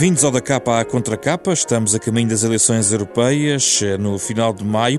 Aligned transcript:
Bem-vindos 0.00 0.24
ao 0.24 0.30
da 0.30 0.40
capa 0.40 0.80
à 0.80 0.84
contra 0.86 1.14
capa. 1.14 1.52
Estamos 1.52 1.94
a 1.94 1.98
caminho 1.98 2.30
das 2.30 2.42
eleições 2.42 2.90
europeias 2.90 3.80
eh, 3.82 3.98
no 3.98 4.18
final 4.18 4.50
de 4.50 4.64
maio 4.64 4.98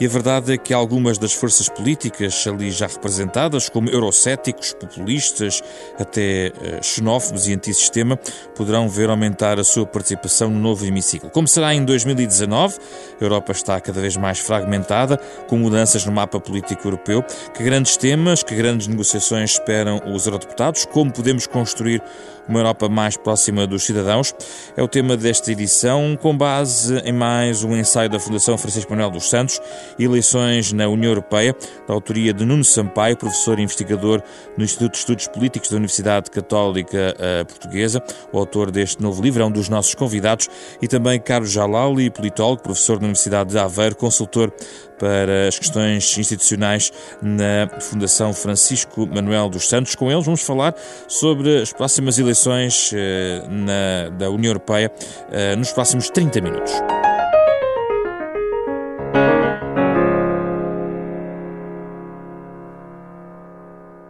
e 0.00 0.06
a 0.06 0.08
verdade 0.08 0.54
é 0.54 0.56
que 0.56 0.72
algumas 0.72 1.18
das 1.18 1.34
forças 1.34 1.68
políticas 1.68 2.46
ali 2.46 2.70
já 2.70 2.86
representadas, 2.86 3.68
como 3.68 3.90
eurocéticos, 3.90 4.72
populistas, 4.72 5.60
até 5.98 6.50
uh, 6.56 6.82
xenófobos 6.82 7.46
e 7.46 7.52
antissistema, 7.52 8.16
poderão 8.54 8.88
ver 8.88 9.10
aumentar 9.10 9.58
a 9.58 9.64
sua 9.64 9.84
participação 9.84 10.48
no 10.48 10.58
novo 10.60 10.86
hemiciclo. 10.86 11.28
Como 11.28 11.48
será 11.48 11.74
em 11.74 11.84
2019, 11.84 12.78
a 13.20 13.24
Europa 13.24 13.52
está 13.52 13.78
cada 13.80 14.00
vez 14.00 14.16
mais 14.16 14.38
fragmentada, 14.38 15.18
com 15.48 15.58
mudanças 15.58 16.06
no 16.06 16.12
mapa 16.12 16.38
político 16.40 16.86
europeu. 16.86 17.24
Que 17.52 17.64
grandes 17.64 17.96
temas, 17.96 18.44
que 18.44 18.54
grandes 18.54 18.86
negociações 18.86 19.50
esperam 19.50 20.00
os 20.14 20.24
eurodeputados? 20.24 20.86
Como 20.86 21.12
podemos 21.12 21.46
construir 21.46 22.00
uma 22.48 22.60
Europa 22.60 22.88
mais 22.88 23.16
próxima 23.16 23.66
dos 23.66 23.84
cidadãos. 23.84 24.34
É 24.76 24.82
o 24.82 24.88
tema 24.88 25.16
desta 25.16 25.50
edição, 25.50 26.16
com 26.20 26.36
base 26.36 26.98
em 26.98 27.12
mais 27.12 27.64
um 27.64 27.76
ensaio 27.76 28.08
da 28.08 28.20
Fundação 28.20 28.56
Francisco 28.56 28.90
Manuel 28.90 29.10
dos 29.10 29.28
Santos, 29.28 29.60
Eleições 29.98 30.72
na 30.72 30.88
União 30.88 31.10
Europeia, 31.10 31.54
da 31.86 31.94
autoria 31.94 32.32
de 32.32 32.44
Nuno 32.44 32.64
Sampaio, 32.64 33.16
professor 33.16 33.58
e 33.58 33.62
investigador 33.62 34.22
no 34.56 34.64
Instituto 34.64 34.92
de 34.92 34.98
Estudos 34.98 35.26
Políticos 35.28 35.70
da 35.70 35.76
Universidade 35.76 36.30
Católica 36.30 37.16
uh, 37.16 37.44
Portuguesa. 37.46 38.02
O 38.32 38.38
autor 38.38 38.70
deste 38.70 39.02
novo 39.02 39.22
livro 39.22 39.42
é 39.42 39.46
um 39.46 39.50
dos 39.50 39.68
nossos 39.68 39.94
convidados, 39.94 40.48
e 40.80 40.86
também 40.86 41.18
Carlos 41.18 41.50
Jalali, 41.50 42.10
politólogo, 42.10 42.62
professor 42.62 42.98
da 42.98 43.04
Universidade 43.04 43.50
de 43.50 43.58
Aveiro, 43.58 43.96
consultor 43.96 44.52
para 44.98 45.48
as 45.48 45.58
questões 45.58 46.18
institucionais 46.18 46.92
na 47.22 47.68
Fundação 47.80 48.32
Francisco 48.32 49.06
Manuel 49.06 49.48
dos 49.48 49.68
Santos. 49.68 49.94
Com 49.94 50.10
eles 50.10 50.24
vamos 50.24 50.42
falar 50.42 50.74
sobre 51.06 51.62
as 51.62 51.72
próximas 51.72 52.18
eleições 52.18 52.90
eh, 52.92 53.42
na, 53.48 54.10
da 54.16 54.27
União 54.30 54.50
Europeia 54.50 54.92
eh, 55.30 55.56
nos 55.56 55.72
próximos 55.72 56.10
30 56.10 56.40
minutos. 56.40 56.72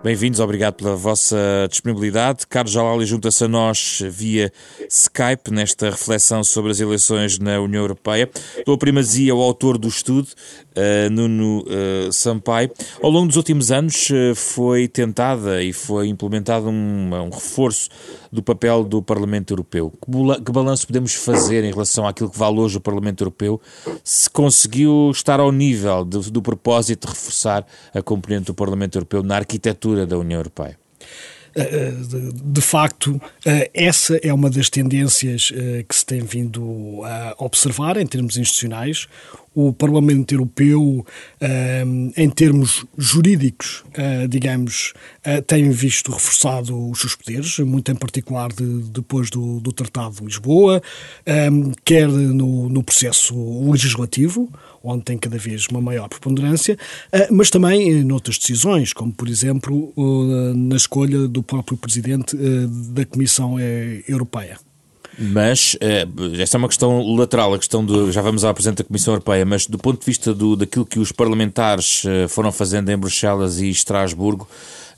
Bem-vindos, 0.08 0.41
obrigado 0.41 0.75
pela 0.75 0.97
vossa 0.97 1.36
disponibilidade. 1.69 2.47
Carlos 2.47 2.72
Jalali 2.72 3.05
junta-se 3.05 3.44
a 3.44 3.48
nós 3.48 4.00
via 4.08 4.50
Skype 4.88 5.50
nesta 5.50 5.91
reflexão 5.91 6.42
sobre 6.42 6.70
as 6.70 6.80
eleições 6.80 7.38
na 7.38 7.60
União 7.60 7.82
Europeia. 7.82 8.30
Dou 8.64 8.77
a 8.77 8.78
primazia 8.78 9.32
ao 9.32 9.42
autor 9.42 9.77
do 9.77 9.86
estudo, 9.86 10.28
uh, 10.79 11.11
Nuno 11.11 11.65
uh, 11.65 12.12
Sampaio. 12.12 12.71
Ao 13.03 13.11
longo 13.11 13.27
dos 13.27 13.37
últimos 13.37 13.71
anos 13.71 14.09
uh, 14.11 14.34
foi 14.34 14.87
tentada 14.87 15.62
e 15.62 15.73
foi 15.73 16.09
implementado 16.09 16.69
um, 16.69 17.15
um, 17.15 17.31
reforço 17.31 17.89
do 18.33 18.43
papel 18.43 18.84
do 18.84 19.03
Parlamento 19.03 19.53
Europeu. 19.53 19.91
Que, 19.91 20.45
que 20.45 20.53
balanço 20.53 20.87
podemos 20.87 21.15
fazer 21.15 21.65
em 21.65 21.71
relação 21.71 22.06
àquilo 22.06 22.31
que 22.31 22.39
vale 22.39 22.59
hoje 22.59 22.77
o 22.77 22.81
Parlamento 22.81 23.23
Europeu? 23.23 23.61
Se 24.05 24.31
conseguiu 24.31 25.11
estar 25.12 25.41
ao 25.41 25.51
nível 25.51 26.05
do, 26.05 26.21
do 26.31 26.43
propósito 26.43 27.06
de 27.06 27.12
reforçar 27.12 27.67
a 27.93 28.03
componente 28.03 28.47
do 28.47 28.55
Parlamento 28.55 28.97
Europeu 28.97 29.23
na 29.23 29.37
arquitetura 29.37 30.06
da 30.06 30.17
União 30.19 30.39
Europeia? 30.39 30.79
de 32.45 32.61
facto, 32.61 33.21
essa 33.75 34.17
é 34.23 34.33
uma 34.33 34.49
das 34.49 34.69
tendências 34.71 35.51
que 35.89 35.97
se 35.97 36.06
tem 36.06 36.21
vindo 36.21 37.03
a 37.05 37.34
observar 37.39 37.97
em 37.97 38.06
termos 38.06 38.37
institucionais 38.37 39.09
o 39.54 39.72
Parlamento 39.72 40.32
Europeu, 40.32 41.04
ehm, 41.41 42.10
em 42.16 42.31
termos 42.31 42.84
jurídicos, 42.97 43.84
eh, 43.94 44.26
digamos, 44.28 44.92
eh, 45.25 45.41
tem 45.41 45.70
visto 45.70 46.12
reforçado 46.12 46.91
os 46.91 47.00
seus 47.00 47.14
poderes, 47.14 47.58
muito 47.60 47.91
em 47.91 47.94
particular 47.94 48.53
de, 48.53 48.64
depois 48.91 49.31
do, 49.31 49.58
do, 49.60 49.72
Tratado 49.72 50.16
de 50.16 50.25
Lisboa, 50.25 50.82
ehm, 51.26 51.72
quer 51.84 52.08
no, 52.08 52.69
no 52.69 52.82
processo 52.82 53.34
legislativo, 53.70 54.48
onde 54.82 55.04
tem 55.04 55.19
cada 55.19 55.38
vez 55.38 55.66
uma 55.66 55.81
maior 55.81 56.08
preponderância, 56.08 56.78
eh, 57.10 57.28
mas 57.31 57.50
também 57.50 58.04
noutras 58.04 58.38
decisões, 58.38 58.92
como 58.92 59.12
por 59.12 59.28
exemplo 59.28 59.92
na 60.54 60.76
escolha 60.76 61.26
do 61.26 61.42
próprio 61.42 61.76
Presidente 61.76 62.37
da 62.92 63.04
Comissão 63.04 63.56
Europeia. 64.08 64.68
Mas 65.19 65.75
uh, 65.75 66.41
esta 66.41 66.56
é 66.56 66.59
uma 66.59 66.69
questão 66.69 67.03
lateral, 67.17 67.53
a 67.53 67.59
questão 67.59 67.84
do. 67.84 68.12
Já 68.12 68.23
vamos 68.23 68.45
à 68.45 68.55
Presidente 68.55 68.79
da 68.79 68.84
Comissão 68.84 69.15
Europeia, 69.15 69.45
mas 69.45 69.67
do 69.67 69.77
ponto 69.77 69.99
de 69.99 70.06
vista 70.06 70.33
do, 70.33 70.55
daquilo 70.55 70.87
que 70.87 71.01
os 71.01 71.11
parlamentares 71.11 72.05
uh, 72.05 72.29
foram 72.29 72.53
fazendo 72.53 72.89
em 72.91 72.97
Bruxelas 72.97 73.59
e 73.59 73.69
Estrasburgo, 73.69 74.49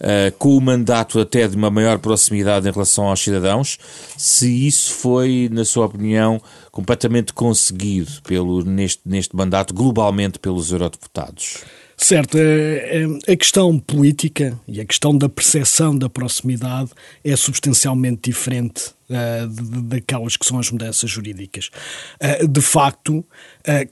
uh, 0.01 0.31
com 0.39 0.55
o 0.55 0.61
mandato 0.61 1.19
até 1.19 1.49
de 1.49 1.57
uma 1.57 1.71
maior 1.71 1.99
proximidade 1.99 2.69
em 2.69 2.71
relação 2.71 3.09
aos 3.09 3.21
cidadãos, 3.21 3.79
se 4.15 4.67
isso 4.67 4.93
foi, 4.93 5.49
na 5.51 5.65
sua 5.65 5.87
opinião, 5.87 6.39
completamente 6.71 7.33
conseguido 7.33 8.21
pelo, 8.23 8.63
neste, 8.63 9.01
neste 9.07 9.35
mandato, 9.35 9.73
globalmente 9.73 10.39
pelos 10.39 10.71
eurodeputados? 10.71 11.65
Certo, 12.03 12.38
é, 12.38 13.03
é, 13.03 13.33
a 13.33 13.37
questão 13.37 13.78
política 13.78 14.59
e 14.66 14.81
a 14.81 14.87
questão 14.87 15.16
da 15.16 15.28
percepção 15.28 15.97
da 15.97 16.09
proximidade 16.09 16.91
é 17.22 17.37
substancialmente 17.37 18.31
diferente 18.31 18.94
uh, 19.11 19.83
daquelas 19.83 20.34
que 20.34 20.47
são 20.47 20.59
as 20.59 20.71
mudanças 20.71 21.10
jurídicas. 21.10 21.71
Uh, 22.19 22.49
de 22.49 22.62
facto, 22.62 23.19
uh, 23.19 23.25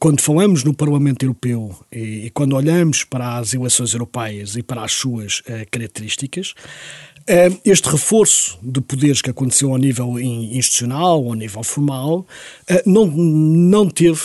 quando 0.01 0.23
falamos 0.23 0.65
no 0.65 0.73
Parlamento 0.73 1.23
Europeu 1.23 1.79
e, 1.93 2.27
e, 2.27 2.31
quando 2.31 2.57
olhamos 2.57 3.05
para 3.05 3.37
as 3.37 3.53
eleições 3.53 3.93
europeias 3.93 4.57
e 4.57 4.63
para 4.63 4.83
as 4.83 4.93
suas 4.93 5.43
características, 5.71 6.55
este 7.63 7.91
reforço 7.91 8.59
de 8.63 8.81
poderes 8.81 9.21
que 9.21 9.29
aconteceu 9.29 9.71
ao 9.71 9.77
nível 9.77 10.19
institucional, 10.19 11.23
ao 11.27 11.35
nível 11.35 11.63
formal, 11.63 12.27
não, 12.87 13.07
não 13.07 13.87
teve 13.87 14.19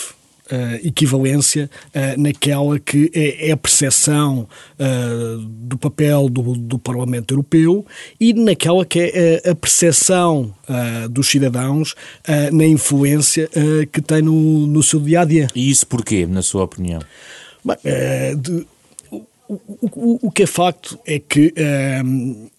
uh, 0.53 0.88
equivalência 0.88 1.69
uh, 1.88 2.22
naquela 2.22 2.80
que 2.80 3.12
é, 3.14 3.50
é 3.50 3.52
a 3.52 3.58
percepção 3.58 4.47
uh, 4.80 5.38
do 5.40 5.78
papel 5.78 6.30
do, 6.30 6.53
do, 6.53 6.78
Parlamento 6.78 7.34
Europeu 7.34 7.86
e 8.19 8.34
naquela 8.34 8.86
que 8.86 9.00
é 9.00 9.50
a 9.50 9.56
percepção 9.56 10.53
dos 11.09 11.30
cidadãos 11.30 11.96
na 12.52 12.66
influência 12.66 13.50
que 13.91 14.02
tem 14.02 14.22
no, 14.22 14.68
no 14.68 14.84
seu 14.84 15.00
dia 15.00 15.22
a 15.22 15.25
dia. 15.25 15.47
E 15.56 15.69
isso 15.69 15.88
porquê, 15.88 16.25
na 16.25 16.41
sua 16.41 16.64
opinião? 16.64 17.00
Bem, 17.64 17.78
de, 18.38 18.68
o, 19.09 19.22
o, 19.47 20.20
o, 20.28 20.31
que 20.31 20.44
é 20.44 20.46
facto 20.46 21.00
é 21.06 21.20
que 21.20 21.53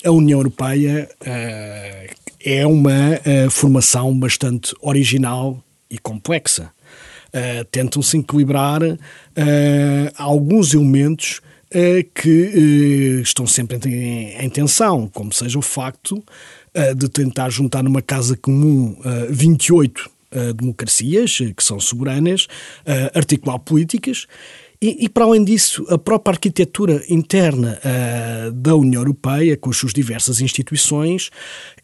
a 0.02 0.10
União 0.10 0.38
Europeia 0.38 1.08
é 2.42 2.66
uma 2.66 3.20
formação 3.50 4.18
bastante 4.18 4.74
original 4.80 5.62
e 5.90 5.98
complexa. 5.98 6.73
Uh, 7.34 7.64
tentam-se 7.64 8.16
equilibrar 8.16 8.80
uh, 8.80 8.96
alguns 10.16 10.72
elementos 10.72 11.40
uh, 11.72 12.08
que 12.14 13.20
estão 13.20 13.44
sempre 13.44 13.76
em, 13.88 14.36
em, 14.38 14.48
tensão, 14.48 15.08
como 15.08 15.32
seja 15.32 15.58
o 15.58 15.62
facto 15.62 16.22
de 16.96 17.08
tentar 17.08 17.50
juntar 17.50 17.84
numa 17.84 18.02
casa 18.02 18.36
comum 18.36 18.96
28 19.30 20.10
democracias 20.56 21.38
que 21.56 21.62
são 21.62 21.78
soberanas, 21.78 22.48
articular 23.14 23.60
políticas. 23.60 24.26
E, 24.84 25.06
e, 25.06 25.08
para 25.08 25.24
além 25.24 25.42
disso, 25.42 25.86
a 25.88 25.96
própria 25.96 26.32
arquitetura 26.32 27.02
interna 27.08 27.78
uh, 27.80 28.52
da 28.52 28.74
União 28.74 29.00
Europeia, 29.00 29.56
com 29.56 29.70
as 29.70 29.78
suas 29.78 29.94
diversas 29.94 30.42
instituições, 30.42 31.30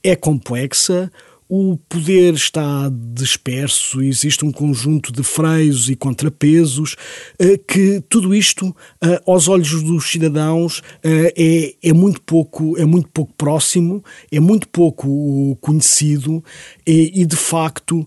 é 0.03 0.15
complexa 0.15 1.11
o 1.53 1.77
poder 1.89 2.35
está 2.35 2.89
disperso, 3.13 4.01
existe 4.01 4.45
um 4.45 4.53
conjunto 4.53 5.13
de 5.13 5.25
freios 5.25 5.91
e 5.91 5.97
contrapesos, 5.97 6.95
eh, 7.41 7.59
que 7.59 8.01
tudo 8.09 8.33
isto, 8.33 8.75
eh, 9.03 9.21
aos 9.27 9.49
olhos 9.49 9.83
dos 9.83 10.09
cidadãos, 10.09 10.81
eh, 11.03 11.35
é, 11.83 11.89
é, 11.89 11.93
muito 11.93 12.21
pouco, 12.21 12.79
é 12.79 12.85
muito 12.85 13.09
pouco 13.09 13.33
próximo, 13.37 14.05
é 14.31 14.39
muito 14.39 14.69
pouco 14.69 15.59
conhecido 15.61 16.45
e, 16.87 17.21
e 17.21 17.27
de 17.27 17.35
facto, 17.35 18.07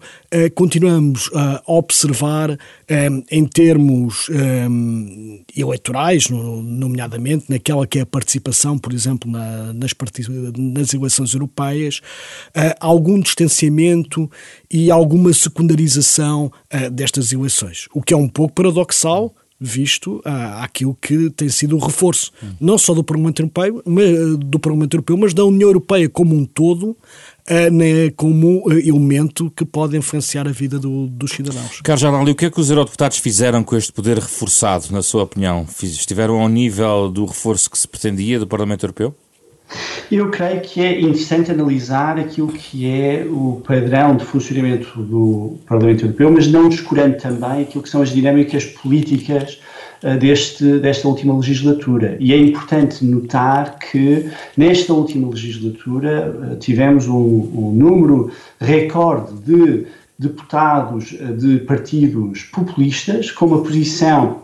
continuamos 0.56 1.30
a 1.34 1.62
observar 1.68 2.58
em 3.30 3.46
termos 3.46 4.30
eleitorais, 5.56 6.30
nomeadamente 6.30 7.46
naquela 7.50 7.86
que 7.86 8.00
é 8.00 8.02
a 8.02 8.06
participação, 8.06 8.78
por 8.78 8.94
exemplo, 8.94 9.30
nas, 9.30 9.92
nas 10.58 10.94
eleições 10.94 11.34
europeias, 11.34 12.02
algum 12.80 13.22
distanciamento 13.34 14.30
e 14.72 14.92
alguma 14.92 15.34
secundarização 15.34 16.52
uh, 16.74 16.90
destas 16.90 17.32
eleições, 17.32 17.88
o 17.94 18.02
que 18.02 18.14
é 18.14 18.18
um 18.18 18.30
pouco 18.30 18.54
paradoxal 18.54 19.34
visto 19.66 20.18
uh, 20.18 20.60
aquilo 20.62 20.94
que 21.02 21.30
tem 21.30 21.48
sido 21.48 21.78
o 21.78 21.80
reforço, 21.80 22.34
não 22.60 22.78
só 22.78 22.94
do 22.94 23.02
Parlamento 23.02 23.42
Europeu, 23.42 23.82
mas, 23.86 24.38
do 24.38 24.60
Parlamento 24.60 24.96
Europeu, 24.96 25.16
mas 25.16 25.34
da 25.34 25.46
União 25.46 25.70
Europeia 25.70 26.10
como 26.10 26.36
um 26.36 26.44
todo, 26.44 26.90
uh, 26.90 27.72
né, 27.72 28.10
como 28.18 28.70
elemento 28.74 29.50
que 29.56 29.64
pode 29.64 29.96
influenciar 29.96 30.50
a 30.50 30.52
vida 30.52 30.78
do, 30.78 31.08
dos 31.08 31.32
cidadãos. 31.32 31.80
Carlos 31.82 32.02
Jardim, 32.02 32.30
o 32.30 32.36
que 32.36 32.46
é 32.46 32.50
que 32.50 32.60
os 32.60 32.70
eurodeputados 32.70 33.20
fizeram 33.20 33.64
com 33.64 33.78
este 33.78 33.94
poder 33.94 34.18
reforçado, 34.18 34.88
na 34.92 35.02
sua 35.02 35.24
opinião? 35.24 35.66
Estiveram 35.82 36.42
ao 36.42 36.50
nível 36.50 37.10
do 37.10 37.26
reforço 37.26 37.72
que 37.72 37.78
se 37.78 37.88
pretendia 37.88 38.40
do 38.40 38.48
Parlamento 38.48 38.84
Europeu? 38.84 39.16
Eu 40.12 40.30
creio 40.30 40.62
que 40.62 40.82
é 40.82 41.00
interessante 41.02 41.52
analisar 41.52 42.20
aquilo 42.20 42.50
que 42.50 42.88
é 42.88 43.26
o 43.28 43.62
padrão 43.66 44.16
de 44.16 44.24
funcionamento 44.24 45.02
do 45.02 45.58
Parlamento 45.66 46.06
Europeu, 46.06 46.32
mas 46.32 46.48
não 46.48 46.70
descurando 46.70 47.18
também 47.18 47.64
aquilo 47.64 47.84
que 47.84 47.90
são 47.90 48.02
as 48.02 48.10
dinâmicas 48.10 48.66
políticas 48.66 49.60
uh, 50.04 50.18
deste, 50.18 50.80
desta 50.80 51.08
última 51.08 51.36
legislatura. 51.36 52.18
E 52.20 52.34
é 52.34 52.38
importante 52.38 53.04
notar 53.04 53.80
que 53.80 54.30
nesta 54.56 54.94
última 54.94 55.30
legislatura 55.30 56.30
uh, 56.30 56.56
tivemos 56.58 57.08
um, 57.08 57.14
um 57.16 57.72
número 57.72 58.32
recorde 58.60 59.34
de 59.42 59.88
deputados 60.20 61.12
uh, 61.14 61.36
de 61.36 61.60
partidos 61.60 62.44
populistas 62.44 63.32
com 63.32 63.48
uma 63.48 63.64
posição 63.64 64.44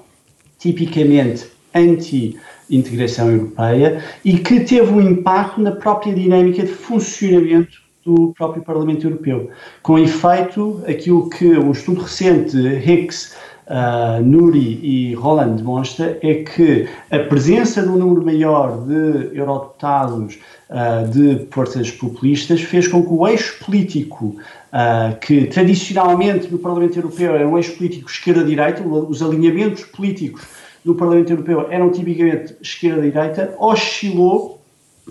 tipicamente 0.58 1.46
anti 1.74 2.38
integração 2.70 3.32
europeia 3.32 4.04
e 4.24 4.38
que 4.38 4.62
teve 4.62 4.92
um 4.92 5.02
impacto 5.02 5.62
na 5.62 5.72
própria 5.72 6.14
dinâmica 6.14 6.64
de 6.64 6.72
funcionamento 6.72 7.80
do 8.06 8.34
próprio 8.38 8.64
Parlamento 8.64 9.06
Europeu. 9.06 9.50
Com 9.84 10.00
efeito, 10.00 10.82
aquilo 10.88 11.30
que 11.30 11.46
um 11.46 11.72
estudo 11.72 12.02
recente, 12.02 12.58
Hicks, 12.58 13.36
uh, 13.70 14.24
Nuri 14.24 14.80
e 14.82 15.14
Roland 15.14 15.58
demonstra 15.58 16.18
é 16.22 16.36
que 16.44 16.88
a 17.12 17.20
presença 17.20 17.82
de 17.82 17.90
um 17.90 17.98
número 17.98 18.26
maior 18.26 18.86
de 18.86 19.38
eurodeputados 19.38 20.40
uh, 20.70 21.08
de 21.10 21.48
forças 21.52 21.92
populistas 21.92 22.62
fez 22.62 22.88
com 22.88 23.04
que 23.04 23.14
o 23.14 23.28
eixo 23.28 23.64
político 23.64 24.36
Uh, 24.70 25.18
que 25.20 25.48
tradicionalmente 25.48 26.48
no 26.48 26.60
Parlamento 26.60 26.96
Europeu 26.96 27.34
era 27.34 27.48
um 27.48 27.58
eixo 27.58 27.76
político 27.76 28.08
esquerda-direita, 28.08 28.84
os 28.84 29.20
alinhamentos 29.24 29.84
políticos 29.84 30.44
do 30.90 30.96
Parlamento 30.96 31.32
Europeu 31.32 31.68
eram 31.70 31.92
tipicamente 31.92 32.56
esquerda-direita, 32.62 33.56
oscilou 33.60 34.60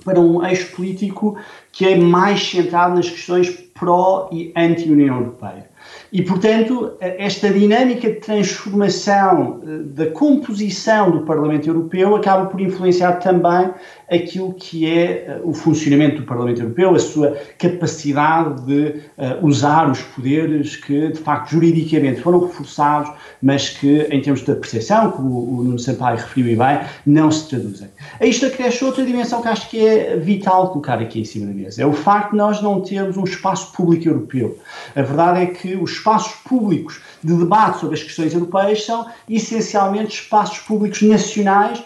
para 0.04 0.20
um 0.20 0.44
eixo 0.44 0.74
político 0.74 1.36
que 1.72 1.86
é 1.86 1.96
mais 1.96 2.50
centrado 2.50 2.96
nas 2.96 3.08
questões 3.08 3.50
pró 3.78 4.28
e 4.32 4.52
anti-União 4.56 5.18
Europeia. 5.18 5.68
E, 6.12 6.22
portanto, 6.22 6.92
esta 7.00 7.50
dinâmica 7.50 8.08
de 8.10 8.16
transformação 8.16 9.60
eh, 9.62 9.78
da 9.84 10.06
composição 10.10 11.10
do 11.10 11.20
Parlamento 11.22 11.68
Europeu 11.68 12.16
acaba 12.16 12.46
por 12.46 12.60
influenciar 12.60 13.12
também 13.14 13.70
aquilo 14.10 14.54
que 14.54 14.86
é 14.86 15.26
eh, 15.26 15.40
o 15.44 15.52
funcionamento 15.52 16.20
do 16.20 16.26
Parlamento 16.26 16.62
Europeu, 16.62 16.94
a 16.94 16.98
sua 16.98 17.36
capacidade 17.58 18.62
de 18.62 19.00
uh, 19.18 19.46
usar 19.46 19.90
os 19.90 20.00
poderes 20.00 20.76
que, 20.76 21.08
de 21.08 21.18
facto, 21.18 21.50
juridicamente 21.50 22.20
foram 22.22 22.40
reforçados, 22.40 23.12
mas 23.42 23.68
que, 23.68 24.06
em 24.10 24.20
termos 24.22 24.40
de 24.40 24.54
percepção, 24.54 25.10
como 25.10 25.60
o 25.60 25.62
Nuno 25.62 25.78
Sampaio 25.78 26.16
referiu 26.16 26.52
e 26.52 26.56
bem, 26.56 26.80
não 27.06 27.30
se 27.30 27.48
traduzem. 27.48 27.88
A 28.18 28.24
isto 28.24 28.46
acresce 28.46 28.82
outra 28.84 29.04
dimensão 29.04 29.42
que 29.42 29.48
acho 29.48 29.68
que 29.68 29.86
é 29.86 30.16
vital 30.16 30.68
colocar 30.68 30.98
aqui 30.98 31.20
em 31.20 31.24
cima 31.24 31.46
da 31.46 31.52
mesa. 31.52 31.82
É 31.82 31.86
o 31.86 31.92
facto 31.92 32.30
de 32.30 32.38
nós 32.38 32.62
não 32.62 32.80
termos 32.80 33.16
um 33.16 33.24
espaço 33.24 33.72
público 33.72 34.08
europeu. 34.08 34.58
A 34.96 35.02
verdade 35.02 35.42
é 35.42 35.46
que 35.46 35.76
os 35.76 35.92
espaços 35.92 36.32
públicos 36.42 37.00
de 37.22 37.34
debate 37.34 37.80
sobre 37.80 37.96
as 37.96 38.02
questões 38.02 38.32
europeias 38.32 38.84
são 38.84 39.06
essencialmente 39.28 40.14
espaços 40.22 40.58
públicos 40.60 41.02
nacionais 41.02 41.82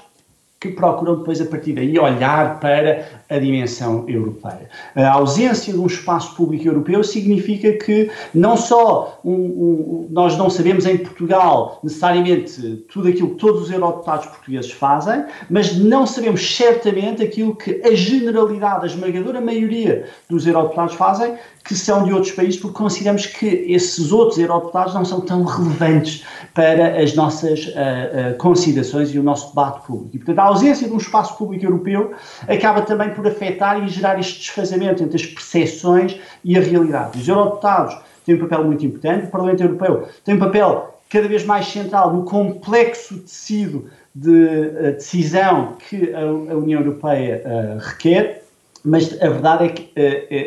que 0.63 0.69
procuram 0.69 1.17
depois 1.17 1.41
a 1.41 1.47
partir 1.47 1.73
daí 1.73 1.99
olhar 1.99 2.61
para 2.61 3.05
a 3.33 3.39
dimensão 3.39 4.05
europeia. 4.09 4.69
A 4.95 5.13
ausência 5.13 5.73
de 5.73 5.79
um 5.79 5.87
espaço 5.87 6.35
público 6.37 6.67
europeu 6.67 7.03
significa 7.03 7.73
que 7.73 8.11
não 8.35 8.57
só 8.57 9.21
um, 9.25 9.33
um, 9.33 10.09
nós 10.11 10.37
não 10.37 10.51
sabemos 10.51 10.87
em 10.87 10.99
Portugal 10.99 11.81
necessariamente 11.83 12.85
tudo 12.93 13.09
aquilo 13.09 13.31
que 13.31 13.37
todos 13.37 13.63
os 13.63 13.71
eurodeputados 13.71 14.27
portugueses 14.27 14.71
fazem, 14.71 15.25
mas 15.49 15.77
não 15.77 16.07
sabemos 16.07 16.57
certamente 16.57 17.23
aquilo 17.23 17.55
que 17.57 17.81
a 17.85 17.95
generalidade, 17.95 18.85
a 18.85 18.87
esmagadora 18.87 19.41
maioria 19.41 20.07
dos 20.29 20.47
eurodeputados 20.47 20.95
fazem, 20.95 21.35
que 21.65 21.75
são 21.75 22.05
de 22.05 22.13
outros 22.13 22.33
países, 22.33 22.59
porque 22.61 22.77
consideramos 22.77 23.27
que 23.27 23.47
esses 23.47 24.11
outros 24.11 24.39
eurodeputados 24.39 24.95
não 24.95 25.05
são 25.05 25.21
tão 25.21 25.45
relevantes 25.45 26.25
para 26.55 27.01
as 27.01 27.15
nossas 27.15 27.67
uh, 27.67 27.71
uh, 27.71 28.37
considerações 28.39 29.15
e 29.15 29.19
o 29.19 29.23
nosso 29.23 29.49
debate 29.51 29.87
público. 29.87 30.11
E, 30.15 30.19
portanto, 30.19 30.39
a 30.39 30.45
ausência 30.45 30.89
de 30.89 30.93
um 30.93 30.99
espaço 30.99 31.37
público 31.39 31.65
europeu 31.65 32.13
acaba 32.49 32.83
também 32.83 33.11
por 33.11 33.22
afetar 33.29 33.83
e 33.83 33.89
gerar 33.89 34.19
este 34.19 34.39
desfazamento 34.41 35.03
entre 35.03 35.17
as 35.17 35.27
percepções 35.27 36.17
e 36.45 36.57
a 36.57 36.61
realidade. 36.61 37.19
Os 37.21 37.29
eurodeputados 37.29 37.97
têm 38.25 38.35
um 38.35 38.39
papel 38.39 38.65
muito 38.65 38.85
importante, 38.85 39.27
o 39.27 39.31
Parlamento 39.31 39.63
Europeu 39.63 40.09
tem 40.25 40.35
um 40.35 40.39
papel 40.39 40.99
cada 41.09 41.29
vez 41.29 41.45
mais 41.45 41.67
central 41.67 42.13
no 42.13 42.25
complexo 42.25 43.19
tecido 43.19 43.91
de 44.15 44.31
uh, 44.31 44.93
decisão 44.93 45.77
que 45.89 46.15
a, 46.15 46.25
União 46.55 46.81
Europeia 46.81 47.79
requer, 47.79 48.43
mas 48.85 49.21
a 49.23 49.29
verdade 49.29 49.65
é 49.65 49.69
que 49.69 49.93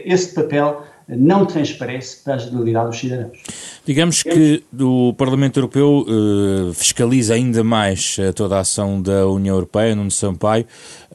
esse 0.06 0.34
papel 0.34 0.84
não 1.08 1.46
transparece 1.46 2.24
para 2.24 2.36
a 2.36 2.38
generalidade 2.38 2.88
dos 2.88 3.00
cidadãos. 3.00 3.38
Digamos 3.86 4.24
que 4.24 4.64
o 4.80 5.14
Parlamento 5.14 5.58
Europeu 5.58 6.06
uh, 6.08 6.74
fiscaliza 6.74 7.36
ainda 7.36 7.64
mais 7.64 8.18
toda 8.36 8.58
a 8.58 8.60
ação 8.62 9.02
da 9.02 9.28
União 9.28 9.56
Europeia, 9.56 9.96
no 9.96 10.10
Sampaio, 10.10 10.66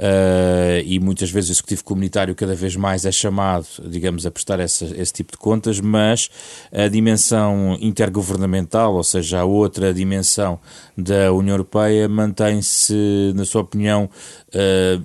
uh, 0.01 0.83
e 0.85 0.99
muitas 0.99 1.31
vezes 1.31 1.51
o 1.51 1.53
Executivo 1.53 1.85
Comunitário 1.85 2.35
cada 2.35 2.55
vez 2.55 2.75
mais 2.75 3.05
é 3.05 3.13
chamado, 3.13 3.67
digamos, 3.85 4.25
a 4.25 4.31
prestar 4.31 4.59
essa, 4.59 4.87
esse 4.97 5.13
tipo 5.13 5.33
de 5.33 5.39
contas, 5.39 5.79
mas 5.79 6.31
a 6.73 6.89
dimensão 6.89 7.77
intergovernamental, 7.81 8.95
ou 8.95 9.05
seja, 9.05 9.41
a 9.41 9.45
outra 9.45 9.93
dimensão 9.93 10.59
da 10.97 11.33
União 11.33 11.55
Europeia, 11.55 12.09
mantém-se, 12.09 13.33
na 13.35 13.45
sua 13.45 13.63
opinião, 13.63 14.09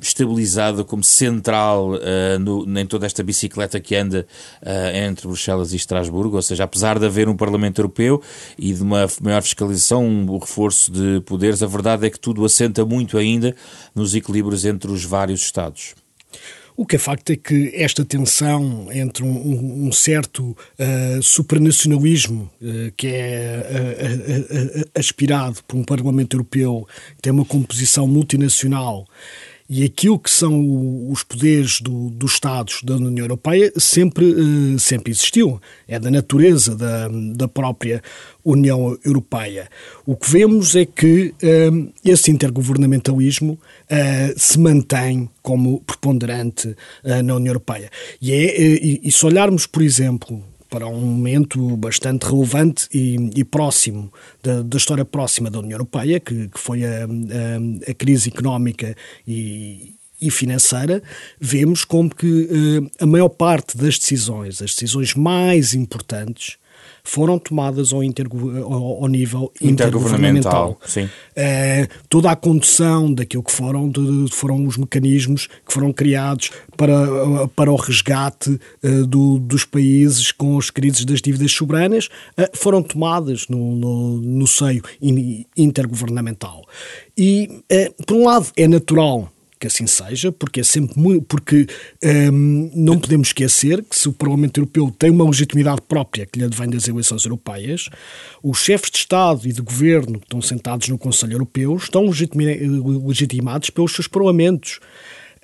estabilizada 0.02 0.84
como 0.84 1.04
central 1.04 1.92
no, 2.40 2.80
em 2.80 2.86
toda 2.86 3.06
esta 3.06 3.24
bicicleta 3.24 3.80
que 3.80 3.96
anda 3.96 4.28
entre 4.94 5.28
Bruxelas 5.28 5.72
e 5.74 5.76
Estrasburgo, 5.76 6.36
ou 6.36 6.42
seja, 6.42 6.64
apesar 6.64 7.00
de 7.00 7.06
haver 7.06 7.30
um 7.30 7.36
Parlamento 7.36 7.80
Europeu 7.80 8.22
e 8.58 8.74
de 8.74 8.82
uma 8.82 9.08
maior 9.22 9.42
fiscalização, 9.42 10.06
um 10.06 10.38
reforço 10.38 10.92
de 10.92 11.22
poderes, 11.22 11.62
a 11.64 11.68
verdade 11.68 12.06
é 12.06 12.10
que 12.10 12.20
tudo 12.20 12.44
assenta 12.46 12.86
muito 12.86 13.18
ainda 13.18 13.56
nos 13.94 14.16
equilíbrios 14.16 14.66
entre 14.66 14.85
os 14.90 15.04
vários 15.04 15.42
Estados. 15.42 15.96
O 16.78 16.86
que 16.86 16.98
é 16.98 17.00
facto 17.00 17.30
é 17.30 17.38
que 17.38 17.72
esta 17.74 18.04
tensão 18.04 18.90
entre 18.92 19.24
um, 19.24 19.88
um 19.88 19.92
certo 19.94 20.44
uh, 20.78 21.24
supranacionalismo 21.24 22.52
uh, 22.62 22.92
que 22.98 23.08
é 23.08 24.84
uh, 24.84 24.90
aspirado 25.00 25.64
por 25.66 25.78
um 25.78 25.86
Parlamento 25.86 26.36
Europeu 26.36 26.86
que 27.16 27.22
tem 27.22 27.32
uma 27.32 27.46
composição 27.46 28.06
multinacional 28.06 29.08
e 29.70 29.84
aquilo 29.84 30.20
que 30.20 30.30
são 30.30 31.10
os 31.10 31.24
poderes 31.24 31.82
do, 31.82 32.10
dos 32.10 32.34
Estados 32.34 32.82
da 32.84 32.96
União 32.96 33.26
Europeia 33.26 33.72
sempre, 33.78 34.32
eh, 34.32 34.78
sempre 34.78 35.12
existiu. 35.12 35.60
É 35.88 36.00
da 36.00 36.12
natureza 36.12 36.76
da, 36.76 37.08
da 37.34 37.48
própria 37.48 38.02
União 38.44 38.98
Europeia. 39.04 39.68
O 40.06 40.16
que 40.16 40.30
vemos 40.30 40.76
é 40.76 40.86
que 40.86 41.34
eh, 41.42 41.72
esse 42.04 42.30
intergovernamentalismo 42.30 43.60
eh, 43.90 44.34
se 44.38 44.60
mantém 44.60 45.30
como 45.42 45.82
preponderante 45.82 46.76
na 47.04 47.36
União 47.36 47.48
Europeia. 47.48 47.90
E, 48.22 48.32
é, 48.32 48.62
e 49.04 49.12
se 49.12 49.26
olharmos, 49.26 49.68
por 49.68 49.84
exemplo, 49.84 50.44
para 50.76 50.88
um 50.88 51.00
momento 51.00 51.78
bastante 51.78 52.26
relevante 52.26 52.90
e, 52.94 53.30
e 53.34 53.46
próximo 53.46 54.12
da, 54.44 54.62
da, 54.62 54.76
história 54.76 55.06
próxima 55.06 55.50
da 55.50 55.60
União 55.60 55.76
Europeia, 55.76 56.20
que, 56.20 56.50
que 56.50 56.60
foi 56.60 56.84
a, 56.84 57.06
a, 57.06 57.92
a, 57.92 57.94
crise 57.94 58.28
económica 58.28 58.94
e, 59.26 59.94
e 60.22 60.30
financeira, 60.30 61.02
vemos 61.40 61.86
como 61.86 62.14
que 62.14 62.28
uh, 62.28 62.92
a 63.00 63.06
maior 63.06 63.30
parte 63.30 63.78
das 63.78 63.98
decisões, 63.98 64.62
as 64.62 64.72
decisões 64.72 65.16
mais 65.16 65.74
importantes, 65.74 66.58
foram 67.06 67.40
tomadas 67.40 67.94
ao, 67.94 68.02
ao, 68.02 69.04
ao 69.04 69.08
nível 69.08 69.52
intergovernamental. 69.62 70.78
intergovernamental 70.78 70.80
sim. 70.86 71.06
Uh, 71.06 71.88
toda 72.10 72.32
a 72.32 72.36
condução 72.36 73.14
daquilo 73.14 73.44
que 73.44 73.52
foram, 73.52 73.90
de, 73.90 74.28
foram 74.32 74.66
os 74.66 74.76
mecanismos 74.76 75.48
que 75.48 75.72
foram 75.72 75.94
criados 75.94 76.52
para, 76.76 77.48
para 77.56 77.72
o 77.72 77.76
resgate 77.76 78.60
uh, 78.84 79.06
do, 79.06 79.40
dos 79.40 79.64
países 79.64 80.32
com 80.32 80.58
as 80.58 80.70
crises 80.70 81.06
das 81.06 81.22
dívidas 81.22 81.52
soberanas 81.52 82.08
uh, 82.38 82.50
foram 82.54 82.82
tomadas 82.82 83.48
no, 83.48 83.76
no, 83.76 84.18
no 84.18 84.48
seio 84.48 84.84
intergovernamental. 85.56 86.64
E, 87.18 87.62
por 88.06 88.18
um 88.18 88.26
lado, 88.26 88.48
é 88.58 88.68
natural 88.68 89.32
que 89.66 89.68
assim 89.68 89.88
seja, 89.88 90.32
porque 90.32 90.60
é 90.60 90.64
sempre 90.64 91.00
muito, 91.00 91.24
porque 91.24 91.66
um, 92.32 92.72
não 92.76 93.00
podemos 93.00 93.30
esquecer 93.30 93.84
que 93.84 93.98
se 93.98 94.08
o 94.08 94.14
Parlamento 94.14 94.60
Europeu 94.60 94.94
tem 94.98 95.10
uma 95.10 95.26
legitimidade 95.26 95.82
própria 95.82 96.26
que 96.26 96.40
lhe 96.40 96.46
advém 96.46 96.70
das 96.70 96.88
eleições 96.88 97.26
europeias, 97.26 97.90
os 98.44 98.60
chefes 98.60 98.92
de 98.92 98.98
Estado 99.00 99.48
e 99.48 99.52
de 99.52 99.62
Governo 99.62 100.20
que 100.20 100.26
estão 100.26 100.42
sentados 100.42 100.88
no 100.88 100.98
Conselho 100.98 101.34
Europeu 101.34 101.76
estão 101.76 102.06
legitimados 102.06 103.70
pelos 103.72 103.92
seus 103.92 104.08
parlamentos. 104.08 104.80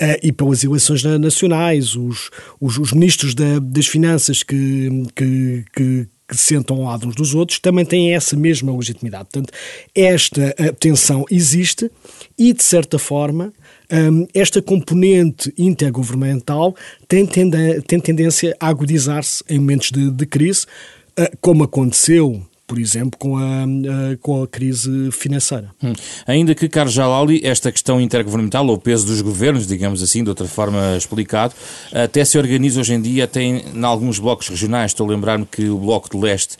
Uh, 0.01 0.17
e 0.23 0.31
pelas 0.31 0.63
eleições 0.63 1.03
nacionais, 1.03 1.95
os, 1.95 2.31
os, 2.59 2.79
os 2.79 2.91
ministros 2.91 3.35
da, 3.35 3.59
das 3.59 3.85
Finanças 3.85 4.41
que, 4.41 4.89
que, 5.15 5.65
que 5.71 6.07
que 6.31 6.37
sentam 6.37 6.77
ao 6.77 6.83
lado 6.83 7.07
uns 7.07 7.15
dos 7.15 7.35
outros, 7.35 7.59
também 7.59 7.83
têm 7.83 8.13
essa 8.13 8.37
mesma 8.37 8.73
legitimidade. 8.73 9.27
Portanto, 9.31 9.53
esta 9.93 10.55
tensão 10.79 11.25
existe 11.29 11.91
e, 12.37 12.53
de 12.53 12.63
certa 12.63 12.97
forma, 12.97 13.51
hum, 13.91 14.25
esta 14.33 14.61
componente 14.61 15.53
intergovernamental 15.57 16.73
tem, 17.05 17.25
tendência 17.25 18.55
a 18.59 18.69
agudizar-se 18.69 19.43
em 19.49 19.59
momentos 19.59 19.91
de, 19.91 20.25
crise, 20.25 20.65
ah, 21.17 21.29
como 21.41 21.65
aconteceu 21.65 22.41
por 22.71 22.79
exemplo, 22.79 23.19
com 23.19 23.35
a, 23.35 23.65
com 24.21 24.43
a 24.43 24.47
crise 24.47 25.11
financeira. 25.11 25.71
Hum. 25.83 25.91
Ainda 26.25 26.55
que, 26.55 26.69
Carlos 26.69 26.93
Jalali, 26.93 27.41
esta 27.43 27.69
questão 27.69 27.99
intergovernamental, 27.99 28.65
ou 28.65 28.75
o 28.75 28.79
peso 28.79 29.05
dos 29.05 29.19
governos, 29.19 29.67
digamos 29.67 30.01
assim, 30.01 30.23
de 30.23 30.29
outra 30.29 30.47
forma 30.47 30.95
explicado, 30.95 31.53
até 31.91 32.23
se 32.23 32.37
organiza 32.37 32.79
hoje 32.79 32.93
em 32.93 33.01
dia, 33.01 33.27
tem 33.27 33.61
em 33.75 33.83
alguns 33.83 34.19
blocos 34.19 34.47
regionais, 34.47 34.91
estou 34.91 35.05
a 35.05 35.11
lembrar-me 35.11 35.45
que 35.45 35.67
o 35.67 35.77
Bloco 35.77 36.09
de 36.09 36.17
Leste 36.17 36.55